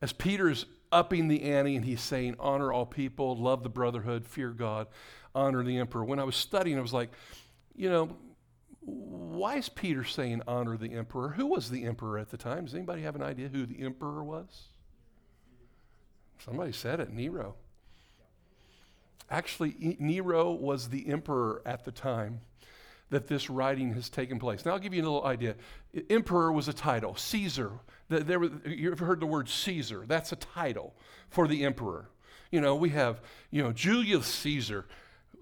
[0.00, 4.50] As Peter's upping the ante and he's saying honor all people, love the brotherhood, fear
[4.50, 4.86] God,
[5.34, 6.04] honor the emperor.
[6.04, 7.10] When I was studying I was like,
[7.76, 8.16] you know,
[8.80, 11.30] why is Peter saying honor the emperor?
[11.30, 12.64] Who was the emperor at the time?
[12.64, 14.68] Does anybody have an idea who the emperor was?
[16.44, 17.56] Somebody said it, Nero.
[19.30, 22.40] Actually, Nero was the emperor at the time
[23.10, 24.64] that this writing has taken place.
[24.64, 25.56] Now, I'll give you a little idea.
[26.08, 27.72] Emperor was a title, Caesar.
[28.08, 30.04] There, you've heard the word Caesar.
[30.06, 30.94] That's a title
[31.28, 32.08] for the emperor.
[32.50, 33.20] You know, we have,
[33.50, 34.86] you know, Julius Caesar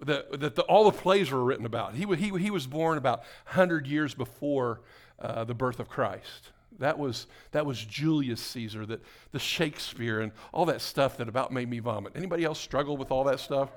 [0.01, 1.95] that, that the, all the plays were written about.
[1.95, 4.81] He, he, he was born about 100 years before
[5.19, 6.51] uh, the birth of Christ.
[6.79, 11.51] That was, that was Julius Caesar, that, the Shakespeare and all that stuff that about
[11.51, 12.13] made me vomit.
[12.15, 13.69] Anybody else struggle with all that stuff?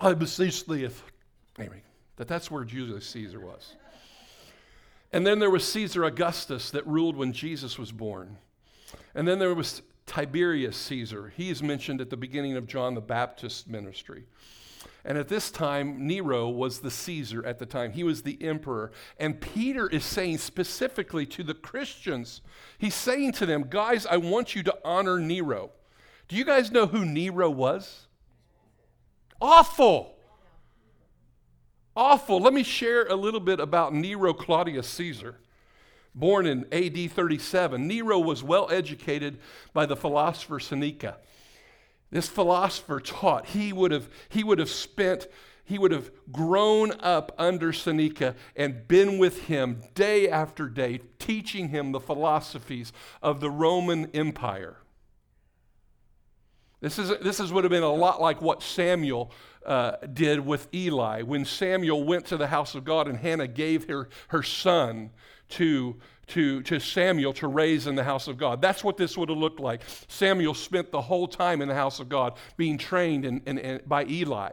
[0.00, 0.88] I beseech thee.
[1.58, 1.82] Anyway,
[2.16, 3.74] that that's where Julius Caesar was.
[5.12, 8.38] And then there was Caesar Augustus that ruled when Jesus was born.
[9.14, 11.32] And then there was Tiberius Caesar.
[11.36, 14.24] He is mentioned at the beginning of John the Baptist's ministry.
[15.04, 17.92] And at this time, Nero was the Caesar at the time.
[17.92, 18.92] He was the emperor.
[19.18, 22.42] And Peter is saying specifically to the Christians,
[22.78, 25.70] he's saying to them, guys, I want you to honor Nero.
[26.28, 28.06] Do you guys know who Nero was?
[29.40, 30.14] Awful.
[31.96, 32.40] Awful.
[32.40, 35.36] Let me share a little bit about Nero Claudius Caesar.
[36.14, 39.38] Born in AD 37, Nero was well educated
[39.72, 41.18] by the philosopher Seneca.
[42.10, 45.28] This philosopher taught he would have, he would have spent,
[45.64, 51.68] he would have grown up under Seneca and been with him day after day, teaching
[51.68, 54.78] him the philosophies of the Roman Empire.
[56.80, 59.30] This, is, this is, would have been a lot like what Samuel
[59.66, 61.22] uh, did with Eli.
[61.22, 65.10] When Samuel went to the house of God and Hannah gave her, her son
[65.50, 65.96] to,
[66.28, 68.62] to, to Samuel to raise in the house of God.
[68.62, 69.82] That's what this would have looked like.
[70.08, 73.80] Samuel spent the whole time in the house of God being trained in, in, in,
[73.86, 74.52] by Eli.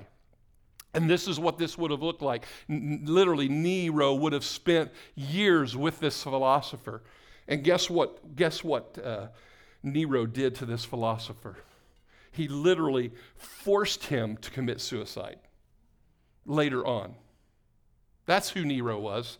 [0.93, 2.45] And this is what this would have looked like.
[2.69, 7.03] N- literally, Nero would have spent years with this philosopher.
[7.47, 8.36] And guess what?
[8.36, 9.28] Guess what uh,
[9.84, 11.55] Nero did to this philosopher?
[12.38, 15.40] He literally forced him to commit suicide
[16.46, 17.16] later on.
[18.28, 19.40] That's who Nero was.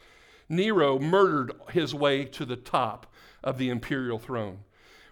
[0.50, 4.62] Nero murdered his way to the top of the imperial throne,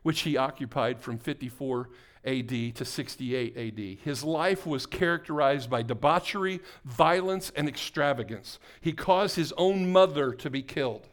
[0.02, 1.90] which he occupied from 54
[2.26, 4.00] AD to 68 AD.
[4.04, 8.58] His life was characterized by debauchery, violence, and extravagance.
[8.82, 11.08] He caused his own mother to be killed.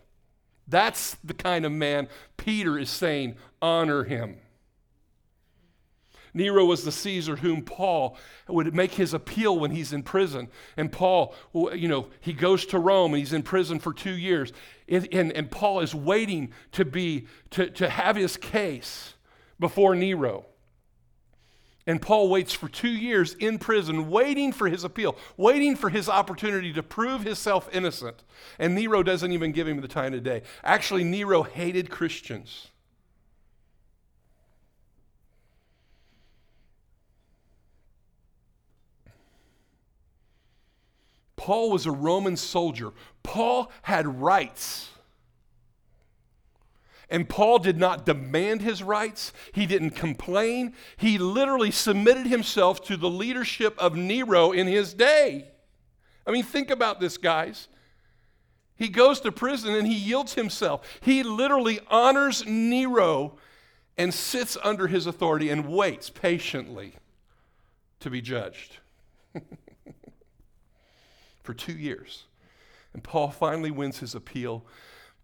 [0.66, 2.08] That's the kind of man
[2.38, 4.38] Peter is saying, honor him.
[6.34, 8.16] Nero was the Caesar whom Paul
[8.48, 10.48] would make his appeal when he's in prison.
[10.76, 14.52] And Paul, you know, he goes to Rome and he's in prison for two years.
[14.88, 19.14] And, and, and Paul is waiting to be, to, to have his case
[19.60, 20.46] before Nero.
[21.86, 26.08] And Paul waits for two years in prison, waiting for his appeal, waiting for his
[26.08, 28.22] opportunity to prove himself innocent.
[28.58, 30.42] And Nero doesn't even give him the time of day.
[30.62, 32.68] Actually, Nero hated Christians.
[41.42, 42.92] Paul was a Roman soldier.
[43.24, 44.90] Paul had rights.
[47.10, 49.32] And Paul did not demand his rights.
[49.50, 50.72] He didn't complain.
[50.96, 55.48] He literally submitted himself to the leadership of Nero in his day.
[56.24, 57.66] I mean, think about this, guys.
[58.76, 61.00] He goes to prison and he yields himself.
[61.00, 63.36] He literally honors Nero
[63.98, 66.94] and sits under his authority and waits patiently
[67.98, 68.76] to be judged.
[71.42, 72.24] for two years.
[72.92, 74.64] And Paul finally wins his appeal,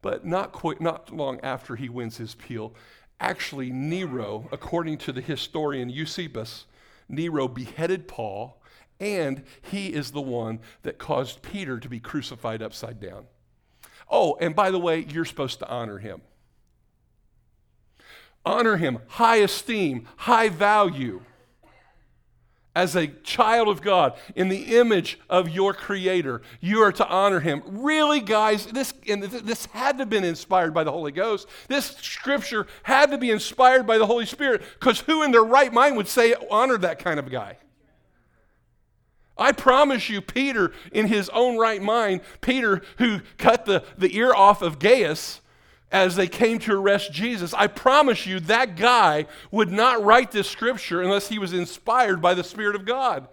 [0.03, 2.75] but not, quite, not long after he wins his appeal,
[3.21, 6.67] actually, Nero, according to the historian Eusebius,
[7.09, 8.61] Nero beheaded Paul,
[9.01, 13.27] and he is the one that caused Peter to be crucified upside down.
[14.11, 16.23] Oh, and by the way, you're supposed to honor him.
[18.45, 21.21] Honor him, high esteem, high value
[22.79, 26.43] as a child of God in the image of your creator.
[26.61, 27.61] You are to honor him.
[27.67, 31.49] Really, guys, this, this had to have been inspired by the Holy Ghost.
[31.67, 35.73] This scripture had to be inspired by the Holy Spirit because who in their right
[35.73, 37.59] mind would say honor that kind of guy?
[39.37, 44.33] I promise you, Peter, in his own right mind, Peter, who cut the, the ear
[44.33, 45.41] off of Gaius,
[45.91, 50.49] as they came to arrest Jesus, I promise you that guy would not write this
[50.49, 53.29] scripture unless he was inspired by the Spirit of God.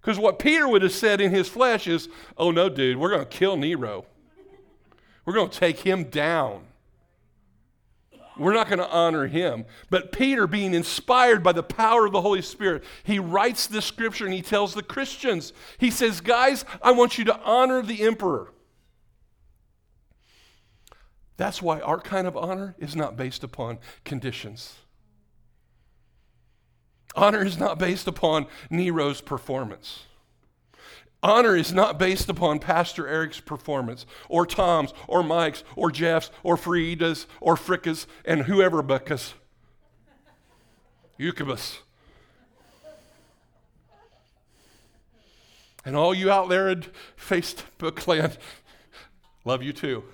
[0.00, 3.24] Because what Peter would have said in his flesh is, oh no, dude, we're going
[3.24, 4.04] to kill Nero.
[5.24, 6.64] We're going to take him down.
[8.38, 9.64] We're not going to honor him.
[9.88, 14.26] But Peter, being inspired by the power of the Holy Spirit, he writes this scripture
[14.26, 18.52] and he tells the Christians, he says, guys, I want you to honor the emperor.
[21.36, 24.76] That's why our kind of honor is not based upon conditions.
[27.14, 30.04] Honor is not based upon Nero's performance.
[31.22, 36.56] Honor is not based upon Pastor Eric's performance, or Tom's, or Mike's, or Jeff's, or
[36.56, 39.32] Frieda's, or Fricka's, and whoever Buckus.
[41.18, 41.78] Eucubus.
[45.84, 46.84] And all you out there in
[47.18, 48.36] Facebook land,
[49.44, 50.04] love you too.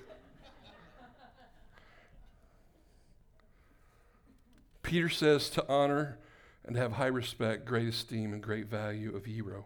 [4.93, 6.19] Peter says to honor
[6.63, 9.65] and to have high respect, great esteem, and great value of Nero.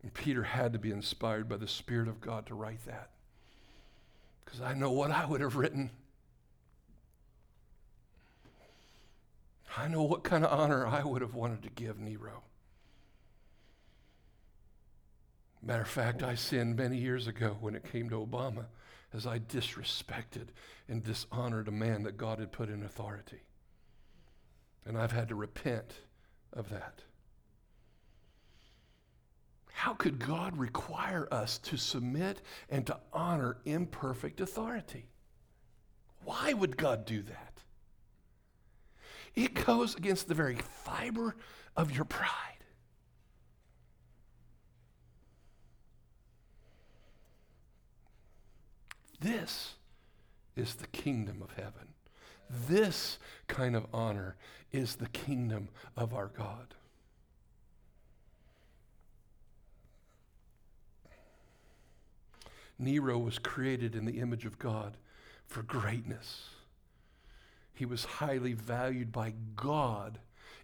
[0.00, 3.10] And Peter had to be inspired by the Spirit of God to write that.
[4.44, 5.90] Because I know what I would have written.
[9.76, 12.44] I know what kind of honor I would have wanted to give Nero.
[15.60, 18.66] Matter of fact, I sinned many years ago when it came to Obama
[19.14, 20.48] as I disrespected
[20.88, 23.40] and dishonored a man that God had put in authority.
[24.84, 25.94] And I've had to repent
[26.52, 27.02] of that.
[29.72, 32.40] How could God require us to submit
[32.70, 35.06] and to honor imperfect authority?
[36.24, 37.52] Why would God do that?
[39.34, 41.36] It goes against the very fiber
[41.76, 42.61] of your pride.
[49.22, 49.74] This
[50.56, 51.94] is the kingdom of heaven.
[52.68, 54.36] This kind of honor
[54.72, 56.74] is the kingdom of our God.
[62.78, 64.96] Nero was created in the image of God
[65.46, 66.48] for greatness.
[67.72, 70.18] He was highly valued by God,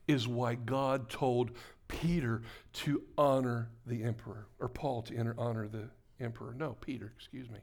[0.09, 1.53] is why God told
[1.87, 2.43] Peter
[2.73, 5.89] to honor the emperor, or Paul to honor the
[6.21, 6.55] emperor.
[6.55, 7.61] No, Peter, excuse me.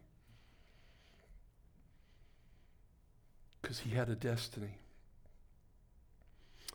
[3.65, 4.77] Because he had a destiny.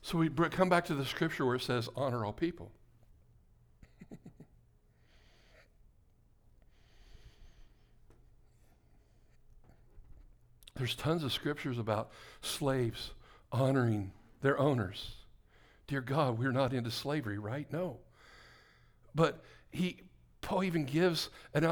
[0.02, 2.72] So we come back to the scripture where it says, honor all people.
[10.74, 12.10] There's tons of scriptures about
[12.42, 13.12] slaves
[13.52, 14.10] honoring
[14.42, 15.12] their owners.
[15.86, 17.72] Dear God, we're not into slavery, right?
[17.72, 17.98] No.
[19.14, 19.98] But he,
[20.40, 21.64] Paul even gives an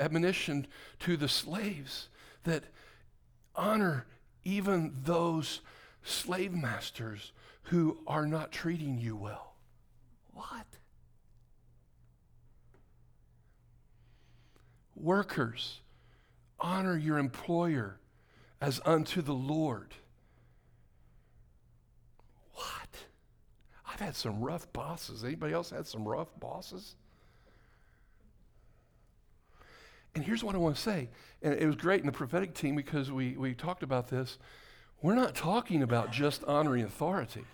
[0.00, 0.66] admonition
[0.98, 2.08] to the slaves
[2.42, 2.64] that
[3.54, 4.06] honor
[4.46, 5.60] even those
[6.04, 7.32] slave masters
[7.64, 9.54] who are not treating you well.
[10.32, 10.66] What?
[14.94, 15.80] Workers,
[16.60, 17.98] honor your employer
[18.60, 19.94] as unto the Lord.
[22.52, 22.88] What?
[23.84, 25.24] I've had some rough bosses.
[25.24, 26.94] Anybody else had some rough bosses?
[30.16, 31.10] And here's what I want to say.
[31.42, 34.38] And it was great in the prophetic team because we, we talked about this.
[35.02, 37.44] We're not talking about just honoring authority,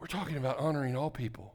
[0.00, 1.54] we're talking about honoring all people.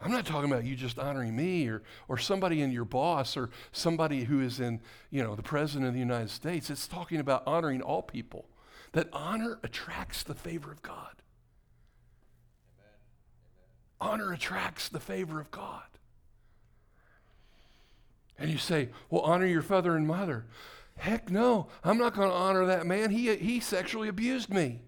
[0.00, 3.50] I'm not talking about you just honoring me or, or somebody in your boss or
[3.72, 6.70] somebody who is in, you know, the president of the United States.
[6.70, 8.48] It's talking about honoring all people.
[8.92, 11.16] That honor attracts the favor of God.
[14.00, 14.12] Amen.
[14.12, 15.82] Honor attracts the favor of God.
[18.38, 20.46] And you say, well, honor your father and mother.
[20.96, 23.10] Heck no, I'm not going to honor that man.
[23.10, 24.80] He, he sexually abused me.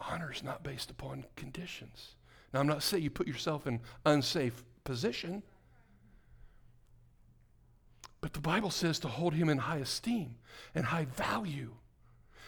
[0.00, 2.14] Honor is not based upon conditions.
[2.52, 5.42] Now, I'm not saying you put yourself in unsafe position,
[8.20, 10.36] but the Bible says to hold him in high esteem
[10.74, 11.72] and high value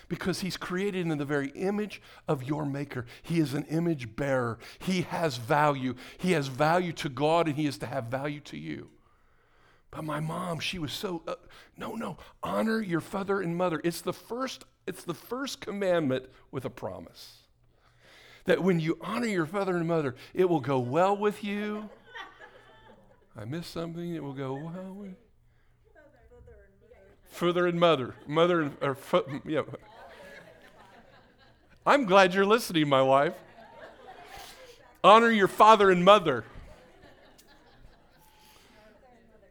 [0.08, 3.06] because he's created in the very image of your maker.
[3.22, 4.58] He is an image bearer.
[4.78, 5.94] He has value.
[6.18, 8.90] He has value to God and he is to have value to you.
[9.90, 11.34] But my mom, she was so uh,
[11.76, 13.80] no, no, honor your father and mother.
[13.84, 17.38] It's the first it's the first commandment with a promise
[18.44, 21.88] that when you honor your father and mother, it will go well with you.
[23.36, 25.16] I missed something, it will go well with
[27.36, 28.14] Father and mother.
[28.26, 28.96] Mother and, or,
[29.44, 29.60] yeah.
[31.86, 33.34] I'm glad you're listening, my wife.
[35.04, 36.44] Honor your father and mother.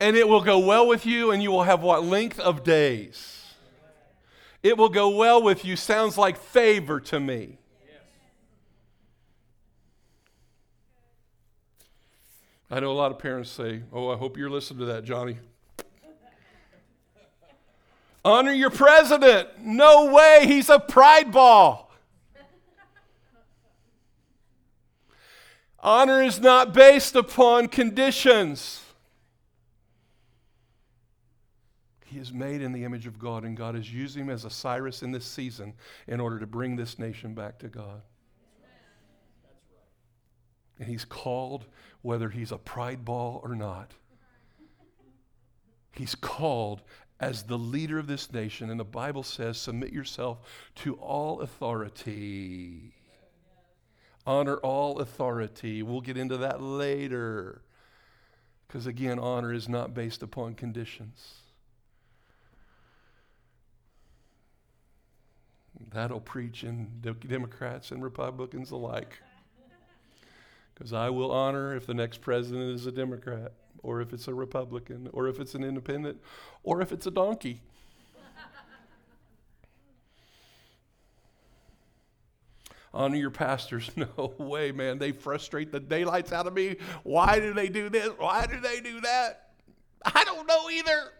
[0.01, 3.53] And it will go well with you, and you will have what length of days?
[4.61, 7.57] It will go well with you sounds like favor to me.
[12.69, 15.37] I know a lot of parents say, Oh, I hope you're listening to that, Johnny.
[18.25, 19.47] Honor your president.
[19.61, 21.84] No way, he's a pride ball.
[25.85, 28.81] Honor is not based upon conditions.
[32.07, 34.49] He is made in the image of God, and God is using him as a
[34.49, 35.75] Cyrus in this season
[36.07, 38.01] in order to bring this nation back to God.
[40.79, 41.67] And he's called
[42.01, 43.91] whether he's a pride ball or not.
[45.91, 46.81] He's called
[47.19, 48.71] as the leader of this nation.
[48.71, 50.39] And the Bible says, submit yourself
[50.77, 52.95] to all authority.
[54.27, 55.83] Honor all authority.
[55.83, 57.61] We'll get into that later.
[58.67, 61.35] Because again, honor is not based upon conditions.
[65.91, 66.87] That'll preach in
[67.27, 69.21] Democrats and Republicans alike.
[70.73, 74.33] Because I will honor if the next president is a Democrat, or if it's a
[74.33, 76.19] Republican, or if it's an independent,
[76.63, 77.61] or if it's a donkey.
[82.95, 83.91] Honor your pastors.
[83.97, 84.97] No way, man.
[84.97, 86.77] They frustrate the daylights out of me.
[87.03, 88.09] Why do they do this?
[88.17, 89.51] Why do they do that?
[90.03, 91.11] I don't know either.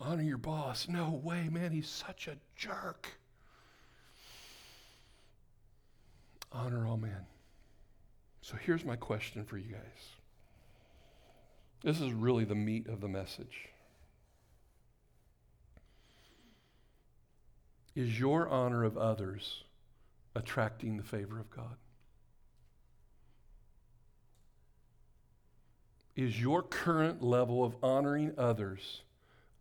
[0.00, 0.88] honor your boss.
[0.88, 1.72] No way, man.
[1.72, 3.08] He's such a jerk.
[6.52, 7.26] Honor all men.
[8.40, 9.80] So here's my question for you guys.
[11.82, 13.68] This is really the meat of the message.
[17.98, 19.64] Is your honor of others
[20.36, 21.74] attracting the favor of God?
[26.14, 29.02] Is your current level of honoring others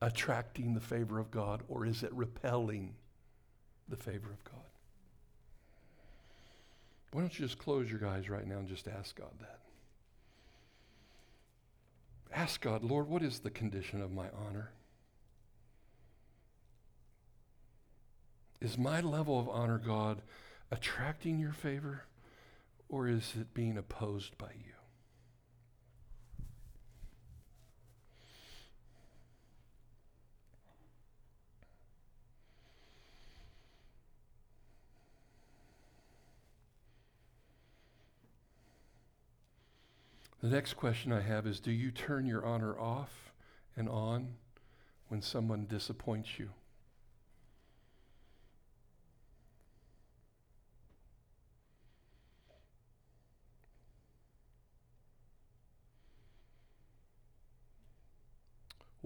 [0.03, 2.93] attracting the favor of God, or is it repelling
[3.89, 4.61] the favor of God?
[7.13, 9.61] Why don't you just close your eyes right now and just ask God that?
[12.31, 14.69] Ask God, Lord, what is the condition of my honor?
[18.59, 20.21] Is my level of honor, God,
[20.71, 22.05] attracting your favor,
[22.89, 24.73] or is it being opposed by you?
[40.41, 43.33] The next question I have is Do you turn your honor off
[43.75, 44.35] and on
[45.09, 46.49] when someone disappoints you?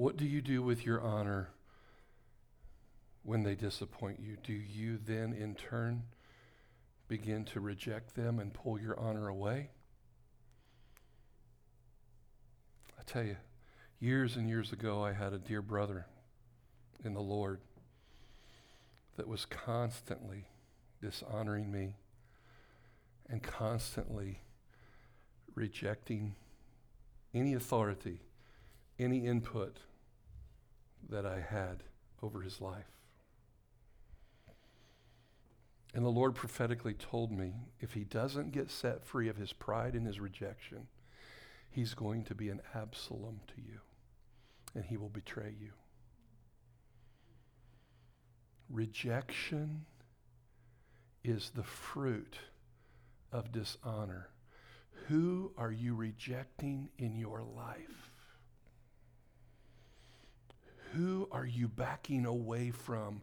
[0.02, 1.49] What do you do with your honor
[3.22, 4.36] when they disappoint you?
[4.43, 6.06] Do you then, in turn,
[7.08, 9.70] begin to reject them and pull your honor away?
[12.99, 13.36] I tell you,
[13.99, 16.08] years and years ago, I had a dear brother
[17.06, 17.60] in the Lord
[19.18, 20.47] that was constantly
[20.99, 21.97] dishonoring me
[23.30, 24.39] and constantly
[25.54, 26.34] rejecting
[27.36, 28.22] any authority,
[28.97, 29.78] any input
[31.10, 31.84] that I had
[32.22, 32.97] over his life.
[35.93, 39.93] And the Lord prophetically told me if he doesn't get set free of his pride
[39.93, 40.88] and his rejection,
[41.70, 43.80] he's going to be an Absalom to you,
[44.74, 45.72] and he will betray you.
[48.70, 49.86] Rejection
[51.26, 52.38] is the fruit
[53.34, 54.30] of dishonor.
[55.08, 58.11] Who are you rejecting in your life?
[60.94, 63.22] Who are you backing away from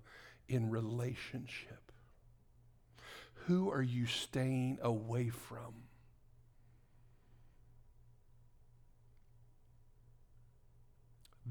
[0.48, 1.92] in relationship?
[3.46, 5.74] Who are you staying away from?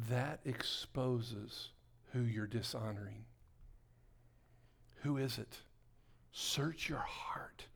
[0.09, 1.69] that exposes
[2.13, 3.25] who you're dishonoring.
[5.01, 5.57] Who is it?
[6.31, 7.67] Search your heart.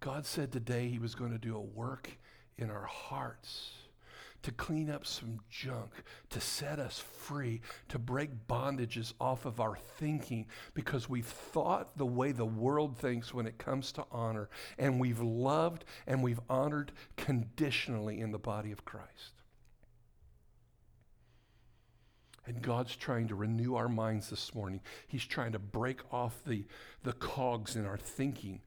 [0.00, 2.10] God said today He was going to do a work
[2.56, 3.72] in our hearts
[4.42, 5.90] to clean up some junk,
[6.30, 12.06] to set us free, to break bondages off of our thinking because we've thought the
[12.06, 16.92] way the world thinks when it comes to honor, and we've loved and we've honored
[17.16, 19.32] conditionally in the body of Christ.
[22.46, 24.80] And God's trying to renew our minds this morning.
[25.06, 26.64] He's trying to break off the,
[27.02, 28.62] the cogs in our thinking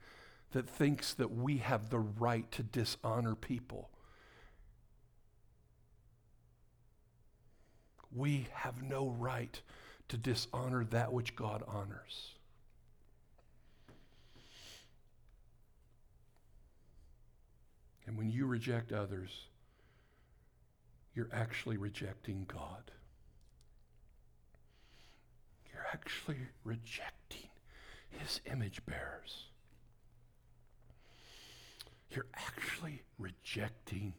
[0.51, 3.89] that thinks that we have the right to dishonor people.
[8.13, 9.59] We have no right
[10.09, 12.35] to dishonor that which God honors.
[18.05, 19.29] And when you reject others,
[21.13, 22.91] you're actually rejecting God
[25.71, 27.49] You're actually rejecting
[28.09, 29.45] his image bearers.
[32.09, 34.13] You're actually rejecting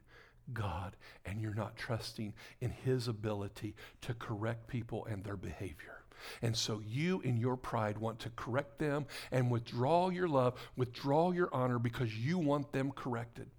[0.53, 6.03] God and you're not trusting in his ability to correct people and their behavior.
[6.41, 11.33] And so you, in your pride, want to correct them and withdraw your love, withdraw
[11.33, 13.51] your honor because you want them corrected.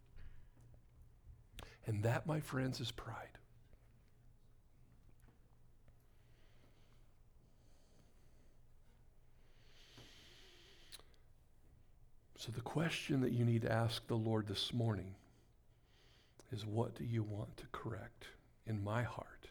[1.85, 3.27] And that, my friends, is pride.
[12.37, 15.15] So, the question that you need to ask the Lord this morning
[16.53, 18.27] is what do you want to correct
[18.67, 19.47] in my heart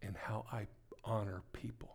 [0.00, 0.66] and how I
[1.04, 1.90] honor people?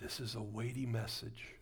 [0.00, 1.54] This is a weighty message.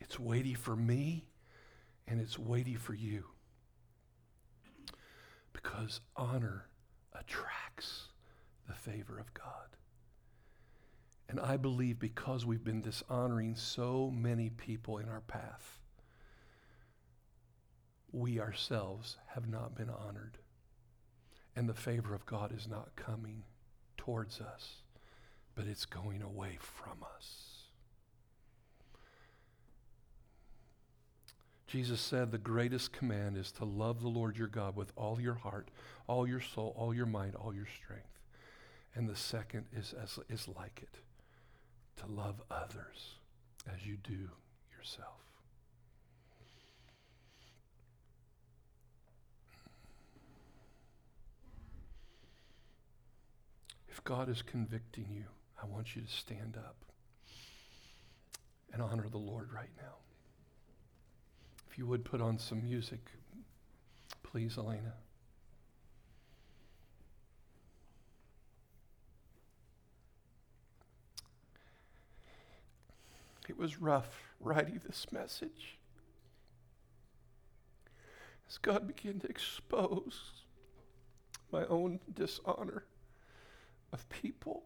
[0.00, 1.26] It's weighty for me
[2.08, 3.24] and it's weighty for you.
[5.80, 6.66] Because honor
[7.18, 8.08] attracts
[8.68, 9.76] the favor of God.
[11.26, 15.80] And I believe because we've been dishonoring so many people in our path,
[18.12, 20.36] we ourselves have not been honored.
[21.56, 23.44] And the favor of God is not coming
[23.96, 24.82] towards us,
[25.54, 27.49] but it's going away from us.
[31.70, 35.34] Jesus said the greatest command is to love the Lord your God with all your
[35.34, 35.68] heart,
[36.08, 38.18] all your soul, all your mind, all your strength.
[38.96, 40.98] And the second is, as, is like it
[42.00, 43.14] to love others
[43.72, 44.30] as you do
[44.76, 45.20] yourself.
[53.88, 55.26] If God is convicting you,
[55.62, 56.74] I want you to stand up
[58.72, 60.09] and honor the Lord right now.
[61.70, 62.98] If you would put on some music,
[64.24, 64.94] please, Elena.
[73.48, 75.78] It was rough writing this message.
[78.48, 80.42] As God began to expose
[81.52, 82.84] my own dishonor
[83.92, 84.64] of people.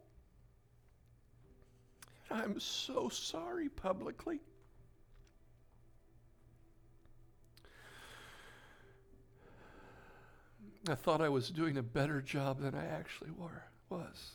[2.30, 4.40] and I'm so sorry publicly.
[10.86, 14.32] I thought I was doing a better job than I actually were, was.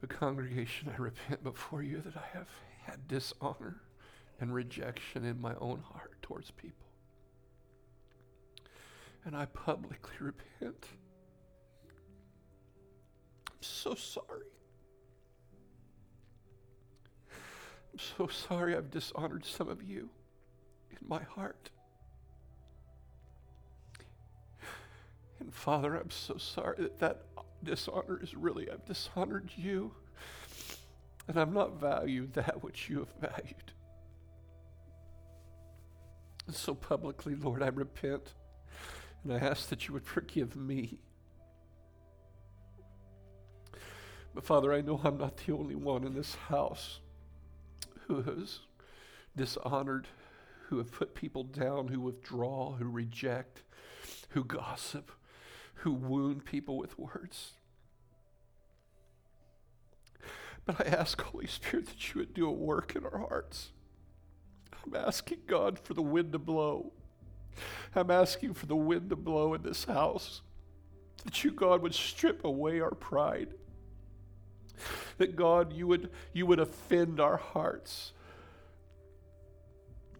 [0.00, 2.48] The congregation, I repent before you that I have
[2.84, 3.80] had dishonor
[4.40, 6.86] and rejection in my own heart towards people.
[9.24, 10.86] And I publicly repent.
[13.48, 14.46] I'm so sorry.
[17.92, 20.10] I'm so sorry I've dishonored some of you
[20.90, 21.70] in my heart.
[25.42, 27.22] And Father, I'm so sorry that that
[27.64, 29.92] dishonor is really, I've dishonored you.
[31.26, 33.72] And I've not valued that which you have valued.
[36.46, 38.34] And so publicly, Lord, I repent.
[39.24, 41.00] And I ask that you would forgive me.
[44.34, 47.00] But Father, I know I'm not the only one in this house
[48.06, 48.60] who has
[49.36, 50.06] dishonored,
[50.68, 53.62] who have put people down, who withdraw, who reject,
[54.30, 55.10] who gossip
[55.74, 57.52] who wound people with words.
[60.64, 63.70] But I ask, Holy Spirit, that you would do a work in our hearts.
[64.84, 66.92] I'm asking God for the wind to blow.
[67.94, 70.42] I'm asking for the wind to blow in this house.
[71.24, 73.54] That you, God, would strip away our pride.
[75.18, 78.12] That God, you would, you would offend our hearts.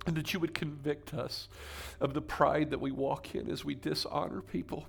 [0.07, 1.49] And that you would convict us
[2.01, 4.89] of the pride that we walk in as we dishonor people.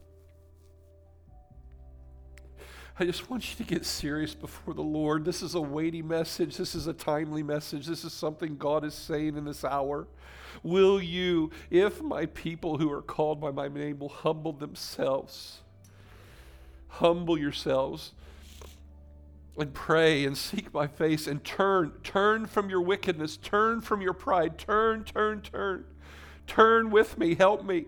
[2.99, 5.25] I just want you to get serious before the Lord.
[5.25, 6.57] This is a weighty message.
[6.57, 7.87] This is a timely message.
[7.87, 10.07] This is something God is saying in this hour.
[10.61, 15.61] Will you, if my people who are called by my name will humble themselves,
[16.87, 18.11] humble yourselves
[19.57, 24.13] and pray and seek my face and turn, turn from your wickedness, turn from your
[24.13, 25.85] pride, turn, turn, turn.
[26.45, 27.85] Turn with me, help me.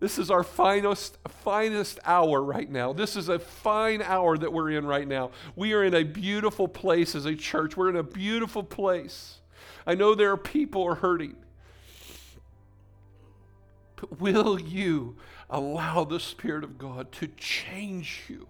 [0.00, 2.94] This is our finest, finest hour right now.
[2.94, 5.30] This is a fine hour that we're in right now.
[5.54, 7.76] We are in a beautiful place as a church.
[7.76, 9.40] We're in a beautiful place.
[9.86, 11.36] I know there are people are hurting.
[13.96, 15.16] But will you
[15.50, 18.48] allow the Spirit of God to change you?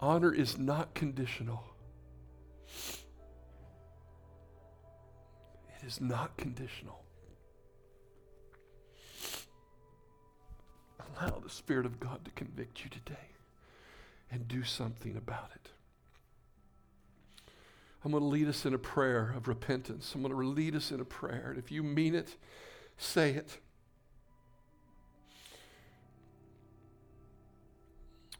[0.00, 1.64] Honor is not conditional.
[5.76, 7.04] It is not conditional.
[11.16, 13.28] Allow the Spirit of God to convict you today.
[14.30, 15.70] and do something about it.
[18.04, 20.14] I'm going to lead us in a prayer of repentance.
[20.14, 21.48] I'm going to lead us in a prayer.
[21.50, 22.36] And if you mean it,
[22.96, 23.58] say it.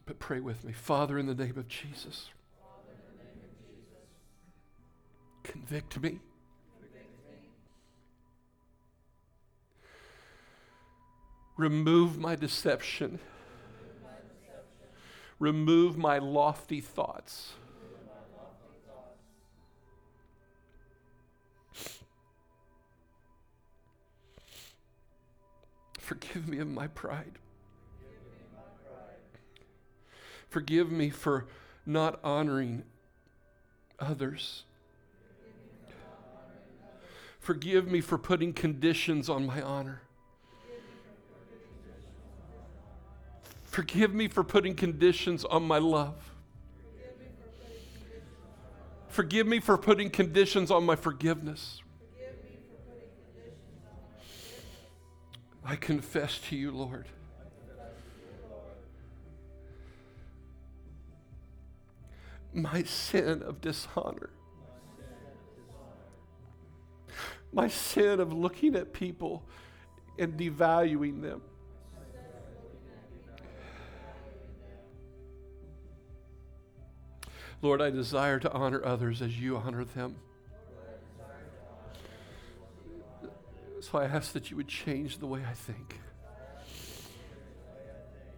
[0.06, 0.72] But pray with me.
[0.72, 2.30] Father, in the name of Jesus,
[5.42, 6.20] convict me.
[11.58, 13.18] Remove my deception.
[15.40, 17.54] Remove my lofty thoughts.
[25.98, 27.38] Forgive me of my pride.
[30.48, 31.46] Forgive me for
[31.84, 32.84] not honoring
[33.98, 34.62] others.
[37.40, 40.02] Forgive me for putting conditions on my honor.
[43.68, 46.16] Forgive me for putting conditions on my love.
[49.08, 51.82] Forgive me for putting conditions on my forgiveness.
[55.64, 57.06] I confess to you, Lord.
[62.54, 64.30] My sin of dishonor.
[67.52, 69.42] My sin of looking at people
[70.18, 71.42] and devaluing them.
[77.60, 80.16] Lord, I desire to honor others as you honor them.
[83.80, 85.98] So I ask that you would change the way I think.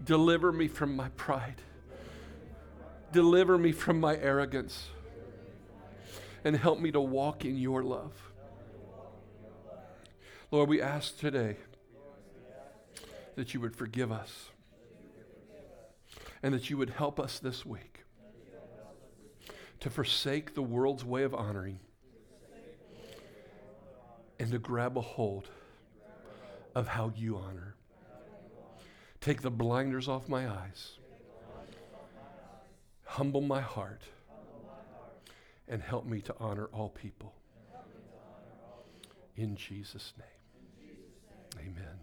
[0.03, 1.61] Deliver me from my pride.
[3.13, 4.89] Deliver me from my arrogance.
[6.43, 8.13] And help me to walk in your love.
[10.51, 11.59] Lord, we ask today
[13.35, 14.49] that you would forgive us
[16.43, 17.90] and that you would help us this week
[19.81, 21.81] to forsake the world's way of honoring
[24.39, 25.49] and to grab a hold
[26.75, 27.75] of how you honor.
[29.21, 30.99] Take the blinders off my eyes,
[33.05, 34.03] humble my heart,
[35.69, 37.35] and help me to honor all people.
[39.37, 40.27] In Jesus' name.
[41.59, 41.99] Amen.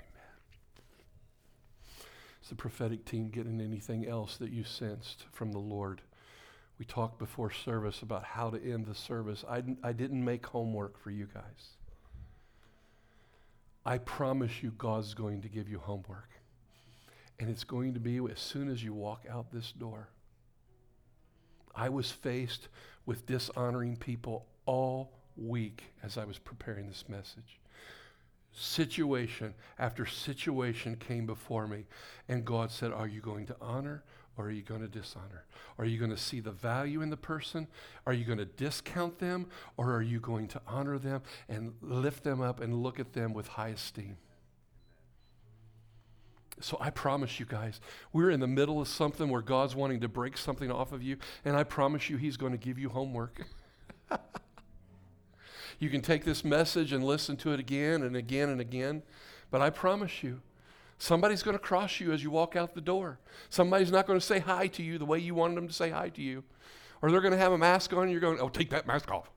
[0.00, 0.36] Amen.
[2.42, 6.02] Is the prophetic team getting anything else that you sensed from the Lord?
[6.78, 9.44] We talked before service about how to end the service.
[9.48, 11.76] I, I didn't make homework for you guys.
[13.84, 16.28] I promise you, God's going to give you homework.
[17.40, 20.08] And it's going to be as soon as you walk out this door.
[21.74, 22.68] I was faced
[23.06, 27.60] with dishonoring people all week as I was preparing this message.
[28.52, 31.84] Situation after situation came before me,
[32.28, 34.02] and God said, Are you going to honor
[34.38, 35.44] or are you going to dishonor?
[35.78, 37.66] Are you going to see the value in the person?
[38.06, 39.46] Are you going to discount them?
[39.76, 43.34] Or are you going to honor them and lift them up and look at them
[43.34, 44.16] with high esteem?
[46.60, 47.80] So I promise you guys,
[48.12, 51.16] we're in the middle of something where God's wanting to break something off of you,
[51.44, 53.46] and I promise you He's going to give you homework.
[55.78, 59.02] you can take this message and listen to it again and again and again,
[59.50, 60.40] but I promise you,
[60.98, 63.18] Somebody's going to cross you as you walk out the door.
[63.50, 65.90] Somebody's not going to say hi to you the way you wanted them to say
[65.90, 66.42] hi to you.
[67.00, 69.10] Or they're going to have a mask on and you're going, oh, take that mask
[69.10, 69.30] off.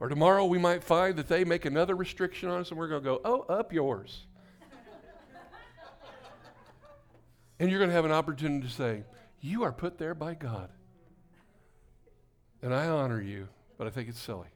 [0.00, 3.02] Or tomorrow we might find that they make another restriction on us and we're going
[3.02, 4.26] to go, oh, up yours.
[7.60, 9.04] and you're going to have an opportunity to say,
[9.40, 10.68] you are put there by God.
[12.62, 13.48] And I honor you,
[13.78, 14.48] but I think it's silly.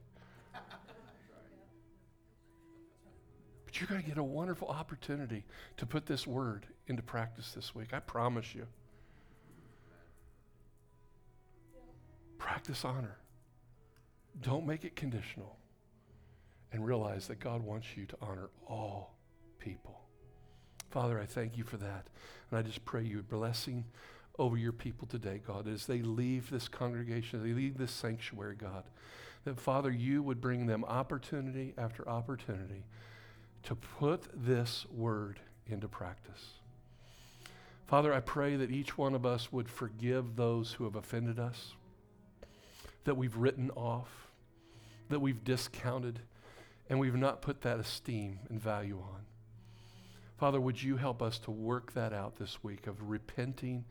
[3.78, 5.44] You're going to get a wonderful opportunity
[5.76, 7.88] to put this word into practice this week.
[7.92, 8.66] I promise you.
[12.38, 13.18] Practice honor.
[14.40, 15.56] Don't make it conditional.
[16.72, 19.14] And realize that God wants you to honor all
[19.58, 20.02] people.
[20.90, 22.06] Father, I thank you for that.
[22.50, 23.84] And I just pray you a blessing
[24.38, 28.84] over your people today, God, as they leave this congregation, they leave this sanctuary, God.
[29.44, 32.84] That, Father, you would bring them opportunity after opportunity
[33.64, 36.54] to put this word into practice.
[37.86, 41.74] Father, I pray that each one of us would forgive those who have offended us,
[43.04, 44.28] that we've written off,
[45.08, 46.20] that we've discounted,
[46.90, 49.20] and we've not put that esteem and value on.
[50.36, 53.84] Father, would you help us to work that out this week of repenting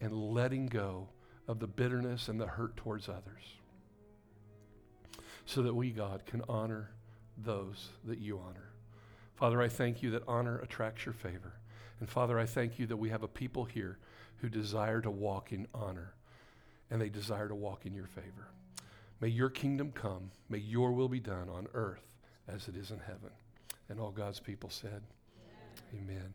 [0.00, 1.08] and letting go
[1.48, 3.56] of the bitterness and the hurt towards others
[5.46, 6.90] so that we, God, can honor
[7.36, 8.73] those that you honor.
[9.34, 11.54] Father, I thank you that honor attracts your favor.
[12.00, 13.98] And Father, I thank you that we have a people here
[14.38, 16.14] who desire to walk in honor
[16.90, 18.48] and they desire to walk in your favor.
[19.20, 20.30] May your kingdom come.
[20.48, 22.04] May your will be done on earth
[22.46, 23.30] as it is in heaven.
[23.88, 25.02] And all God's people said,
[25.92, 26.10] Amen.
[26.10, 26.34] Amen.